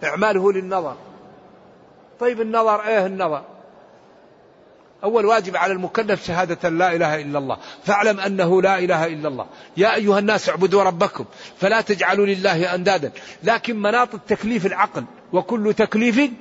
[0.04, 0.96] إعماله للنظر.
[2.20, 3.44] طيب النظر إيه النظر؟
[5.04, 7.58] أول واجب على المكلف شهادة لا إله إلا الله.
[7.84, 9.46] فاعلم أنه لا إله إلا الله.
[9.78, 11.26] يا أيها الناس اعبدوا ربكم
[11.58, 13.12] فلا تجعلوا لله أندادا.
[13.44, 16.32] لكن مناط التكليف العقل وكل تكليف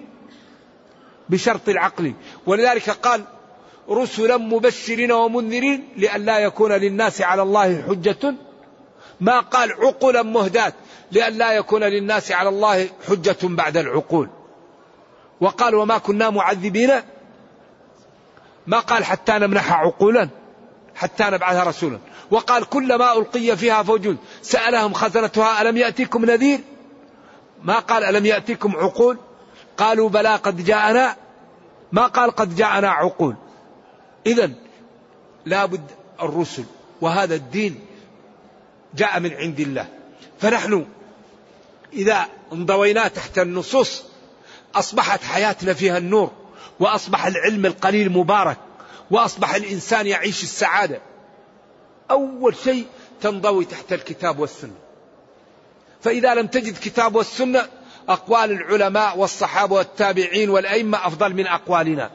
[1.28, 2.12] بشرط العقل.
[2.46, 3.24] ولذلك قال
[3.90, 8.34] رسلا مبشرين ومنذرين لئلا يكون للناس على الله حجة.
[9.20, 10.72] ما قال عقلا مهداة
[11.12, 14.28] لئلا يكون للناس على الله حجة بعد العقول.
[15.40, 16.90] وقال وما كنا معذبين.
[18.66, 20.28] ما قال حتى نمنح عقولا
[20.94, 21.98] حتى نبعث رسولا.
[22.30, 26.60] وقال كلما ألقي فيها فوج سألهم خزنتها ألم يأتيكم نذير؟
[27.62, 29.18] ما قال ألم يأتيكم عقول؟
[29.78, 31.16] قالوا بلى قد جاءنا
[31.92, 33.36] ما قال قد جاءنا عقول.
[34.26, 34.50] إذا
[35.46, 35.90] لابد
[36.22, 36.64] الرسل
[37.00, 37.80] وهذا الدين
[38.94, 39.88] جاء من عند الله.
[40.40, 40.86] فنحن
[41.92, 44.02] إذا انضوينا تحت النصوص
[44.74, 46.30] أصبحت حياتنا فيها النور
[46.80, 48.58] وأصبح العلم القليل مبارك
[49.10, 51.00] وأصبح الإنسان يعيش السعادة.
[52.10, 52.86] أول شيء
[53.20, 54.74] تنضوي تحت الكتاب والسنة.
[56.00, 57.68] فإذا لم تجد كتاب والسنة
[58.08, 62.10] أقوال العلماء والصحابة والتابعين والأئمة أفضل من أقوالنا.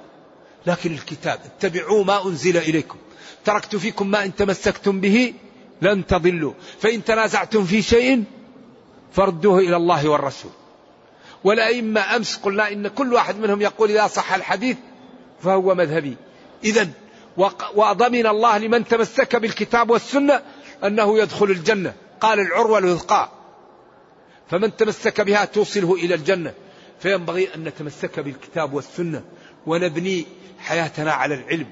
[0.66, 2.98] لكن الكتاب اتبعوا ما أنزل إليكم.
[3.46, 5.34] تركت فيكم ما إن تمسكتم به
[5.82, 6.54] لن تضلوا.
[6.80, 8.24] فإن تنازعتم في شيء
[9.14, 10.52] فردوه إلى الله والرسول.
[11.44, 14.78] والأئمة أمس قلنا إن كل واحد منهم يقول إذا صح الحديث
[15.44, 16.18] فهو مذهبي.
[16.64, 16.90] إذا
[17.76, 20.42] وضمن الله لمن تمسك بالكتاب والسنة
[20.84, 21.94] أنه يدخل الجنة.
[22.22, 23.30] قال العروة الوثقى
[24.52, 26.54] فمن تمسك بها توصله إلى الجنة.
[27.00, 29.24] فينبغي أن نتمسك بالكتاب والسنة
[29.66, 30.26] ونبني
[30.60, 31.68] حياتنا على العلم.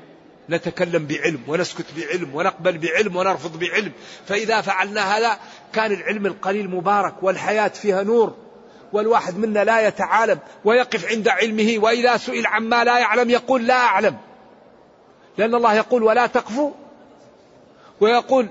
[0.49, 3.91] نتكلم بعلم ونسكت بعلم ونقبل بعلم ونرفض بعلم.
[4.27, 5.39] فإذا فعلنا هذا
[5.73, 8.35] كان العلم القليل مبارك والحياة فيها نور.
[8.93, 14.17] والواحد منا لا يتعالم ويقف عند علمه وإذا سئل عما لا يعلم يقول لا أعلم.
[15.37, 16.71] لأن الله يقول ولا تقفوا
[18.01, 18.47] ويقول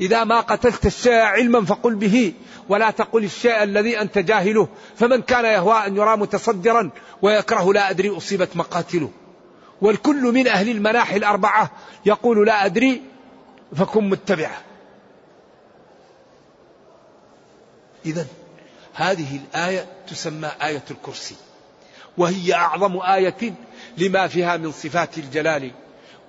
[0.00, 2.32] إذا ما قتلت الشيء علما فقل به
[2.68, 4.68] ولا تقل الشيء الذي أنت جاهله.
[4.96, 6.90] فمن كان يهوى أن يرى متصدرا
[7.22, 9.10] ويكره لا أدري أصيبت مقاتله.
[9.80, 11.70] والكل من أهل المناحي الأربعة
[12.06, 13.02] يقول لا أدري
[13.76, 14.60] فكن متبعه
[18.06, 18.26] إذا
[18.94, 21.36] هذه الآية تسمى آية الكرسي.
[22.18, 23.54] وهي أعظم آية
[23.98, 25.70] لما فيها من صفات الجلال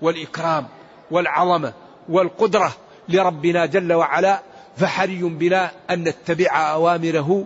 [0.01, 0.67] والإكرام
[1.11, 1.73] والعظمة
[2.09, 2.73] والقدرة
[3.09, 4.41] لربنا جل وعلا
[4.77, 7.45] فحري بنا أن نتبع أوامره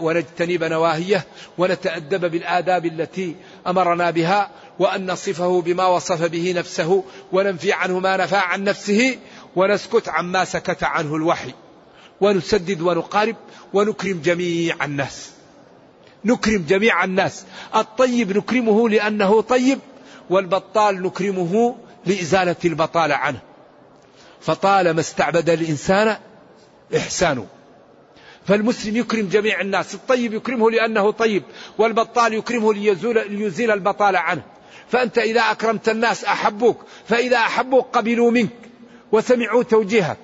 [0.00, 1.26] ونجتنب نواهيه
[1.58, 3.36] ونتأدب بالآداب التي
[3.66, 9.18] أمرنا بها وأن نصفه بما وصف به نفسه وننفي عنه ما نفى عن نفسه
[9.56, 11.52] ونسكت عما سكت عنه الوحي.
[12.20, 13.36] ونسدد ونقارب
[13.74, 15.30] ونكرم جميع الناس.
[16.24, 17.44] نكرم جميع الناس.
[17.74, 19.78] الطيب نكرمه لأنه طيب
[20.30, 23.45] والبطال نكرمه لإزالة البطالة عنه.
[24.40, 26.16] فطالما استعبد الإنسان
[26.96, 27.46] إحسانه.
[28.46, 31.42] فالمسلم يكرم جميع الناس الطيب يكرمه لأنه طيب
[31.78, 34.42] والبطال يكرمه ليزول ليزيل البطالة عنه.
[34.88, 38.58] فأنت إذا أكرمت الناس أحبوك فإذا أحبوك قبلوا منك
[39.12, 40.18] وسمعوا توجيهك.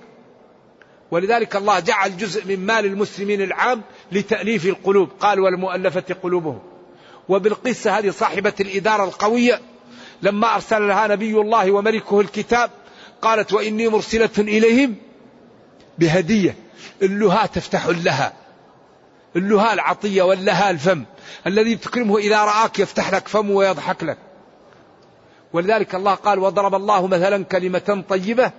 [1.10, 3.82] ولذلك الله جعل جزء من مال المسلمين العام
[4.12, 5.08] لتأليف القلوب.
[5.20, 6.62] قال والمؤلفة قلوبهم.
[7.28, 9.60] وبالقصة هذه صاحبة الإدارة القوية
[10.22, 12.70] لما أرسل لها نبي الله وملكه الكتاب
[13.22, 14.96] قالت وإني مرسلة إليهم
[15.98, 16.56] بهدية.
[17.02, 18.32] اللها تفتح لها.
[19.36, 21.04] اللها العطية واللها الفم.
[21.46, 24.18] الذي تكرمه إذا رآك يفتح لك فمه ويضحك لك.
[25.52, 28.50] ولذلك الله قال وضرب الله مثلا كلمة طيبة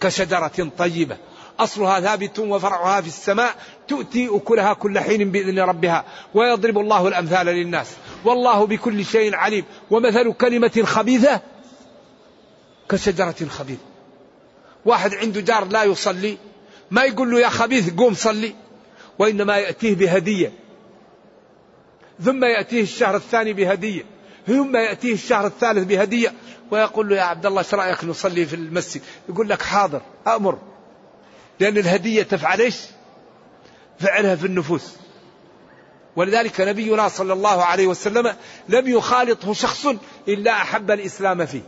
[0.00, 1.16] كشجرة طيبة.
[1.60, 3.54] أصلها ثابت وفرعها في السماء.
[3.88, 6.04] تؤتي أكلها كل حين بإذن ربها.
[6.34, 7.90] ويضرب الله الأمثال للناس.
[8.24, 9.64] والله بكل شيء عليم.
[9.90, 11.40] ومثل كلمة خبيثة
[12.88, 13.80] كشجرة خبيثة
[14.84, 16.38] واحد عنده جار لا يصلي
[16.90, 18.54] ما يقول له يا خبيث قوم صلي
[19.18, 20.52] وإنما يأتيه بهدية
[22.24, 24.04] ثم يأتيه الشهر الثاني بهدية
[24.46, 26.32] ثم يأتيه الشهر الثالث بهدية
[26.70, 30.58] ويقول له يا عبد الله إيش رأيك نصلي في المسجد؟ يقول لك حاضر أمر
[31.60, 32.76] لأن الهدية تفعل إيش؟
[34.00, 34.96] فعلها في النفوس.
[36.16, 38.34] ولذلك نبينا صلى الله عليه وسلم
[38.68, 39.86] لم يخالطه شخص
[40.28, 41.62] إلا أحب الإسلام فيه.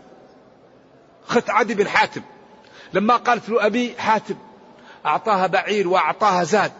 [1.27, 2.23] خت عدي بن حاتم.
[2.93, 4.35] لما قالت له أبي حاتم
[5.07, 6.73] أعطاها بعير وأعطاها زاد.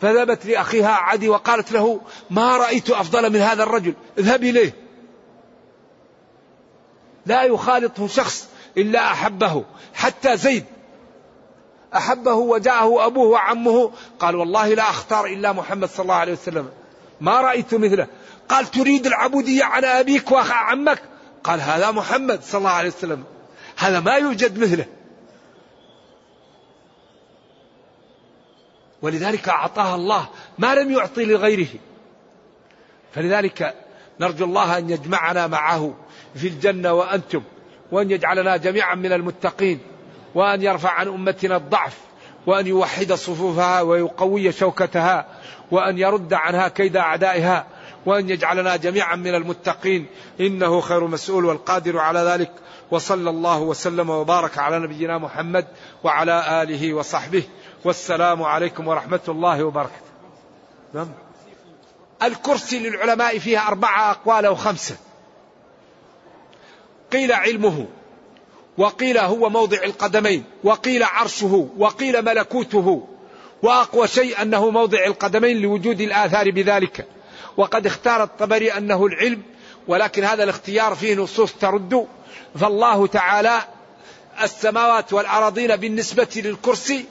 [0.00, 2.00] فذهبت لأخيها عدي وقالت له
[2.30, 4.72] ما رأيت أفضل من هذا الرجل اذهب إليه.
[7.26, 9.64] لا يخالطه شخص إلا أحبه
[9.94, 10.64] حتى زيد.
[11.96, 16.70] أحبه وجاءه أبوه وعمه قال والله لا أختار إلا محمد صلى الله عليه وسلم.
[17.20, 18.06] ما رأيت مثله.
[18.48, 21.02] قال تريد العبودية على أبيك وعمك؟
[21.44, 23.24] قال هذا محمد صلى الله عليه وسلم.
[23.76, 24.86] هذا ما يوجد مثله.
[29.02, 31.68] ولذلك أعطاها الله ما لم يعطي لغيره.
[33.14, 33.74] فلذلك
[34.20, 35.94] نرجو الله أن يجمعنا معه
[36.34, 37.42] في الجنة وأنتم
[37.92, 39.80] وأن يجعلنا جميعا من المتقين
[40.34, 41.96] وأن يرفع عن أمتنا الضعف
[42.46, 45.26] وأن يوحد صفوفها ويقوي شوكتها
[45.70, 47.66] وأن يرد عنها كيد أعدائها
[48.06, 50.06] وأن يجعلنا جميعا من المتقين.
[50.40, 52.50] إنه خير مسؤول والقادر على ذلك.
[52.90, 55.66] وصلى الله وسلم وبارك على نبينا محمد
[56.04, 57.42] وعلى آله وصحبه.
[57.84, 60.06] والسلام عليكم ورحمة الله وبركاته.
[60.94, 61.08] نعم.
[62.22, 64.96] الكرسي للعلماء فيها أربعة أقوال أو خمسة.
[67.12, 67.86] قيل علمه
[68.78, 73.08] وقيل هو موضع القدمين وقيل عرشه وقيل ملكوته
[73.62, 77.06] وأقوى شيء أنه موضع القدمين لوجود الآثار بذلك.
[77.56, 79.42] وقد اختار الطبري أنه العلم
[79.88, 82.06] ولكن هذا الاختيار فيه نصوص ترد
[82.60, 83.60] فالله تعالى
[84.42, 87.04] السماوات والأراضين بالنسبة للكرسي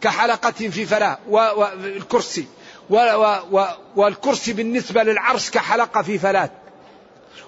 [0.00, 2.46] كحلقة في فلاة والكرسي
[3.96, 6.50] والكرسي بالنسبة للعرش كحلقة في فلاة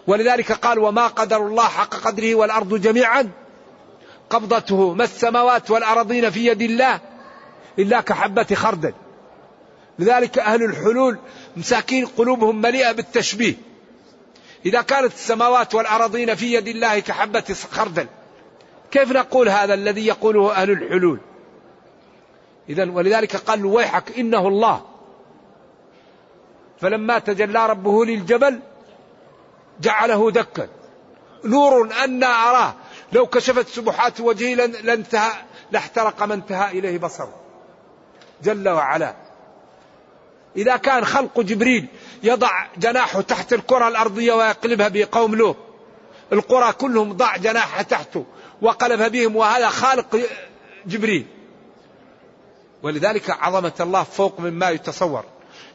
[0.06, 3.30] ولذلك قال وما قدر الله حق قدره والأرض جميعا
[4.30, 7.00] قبضته ما السماوات والأرضين في يد الله
[7.78, 8.92] إلا كحبة خردل.
[9.98, 11.18] لذلك أهل الحلول
[11.56, 13.54] مساكين قلوبهم مليئة بالتشبيه.
[14.66, 18.06] إذا كانت السماوات والأراضين في يد الله كحبة خردل
[18.90, 21.20] كيف نقول هذا الذي يقوله أهل الحلول؟
[22.68, 24.86] إذا ولذلك قال ويحك إنه الله.
[26.80, 28.60] فلما تجلى ربه للجبل
[29.80, 30.68] جعله دكا.
[31.44, 32.74] نور أنا أراه.
[33.12, 35.30] لو كشفت سبحات وجهه لانتهى
[35.70, 37.34] لاحترق ما انتهى إليه بصره.
[38.42, 39.14] جل وعلا.
[40.56, 41.86] إذا كان خلق جبريل
[42.22, 45.56] يضع جناحه تحت الكرة الأرضية ويقلبها بقوم لوط
[46.32, 48.24] القرى كلهم ضع جناحه تحته
[48.62, 50.20] وقلبها بهم وهذا خالق
[50.86, 51.26] جبريل.
[52.82, 55.24] ولذلك عظمة الله فوق مما يتصور.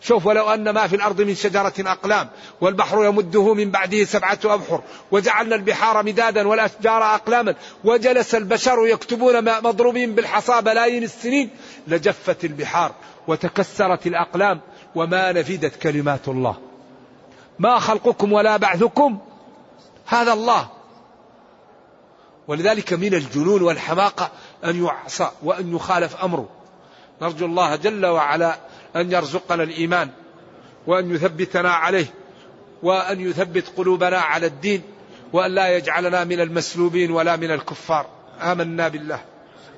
[0.02, 2.30] شوف ولو أن ما في الأرض من شجرة أقلام
[2.62, 10.16] والبحر يمده من بعده سبعة أبحر وجعلنا البحار مدادا والأشجار أقلاما وجلس البشر يكتبون مضروبين
[10.16, 11.50] بالحصى بلايين السنين
[11.88, 12.92] لجفت البحار
[13.28, 14.62] وتكسرت الأقلام
[14.96, 16.56] وما نفدت كلمات الله.
[17.60, 19.20] ما خلقكم ولا بعثكم
[20.06, 20.68] هذا الله.
[22.48, 24.32] ولذلك من الجنون والحماقة
[24.66, 26.50] أن يعصى وأن يخالف أمره.
[27.22, 28.56] نرجو الله جل وعلا
[28.96, 30.10] أن يرزقنا الإيمان
[30.88, 32.06] وأن يثبتنا عليه
[32.84, 34.82] وأن يثبت قلوبنا على الدين
[35.34, 38.06] وأن لا يجعلنا من المسلوبين ولا من الكفار.
[38.42, 39.35] آمنا بالله.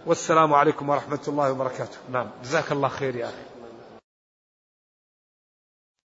[0.08, 1.98] والسلام عليكم ورحمة الله وبركاته.
[2.12, 2.28] نعم.
[2.44, 3.47] جزاك الله خير يا أخي.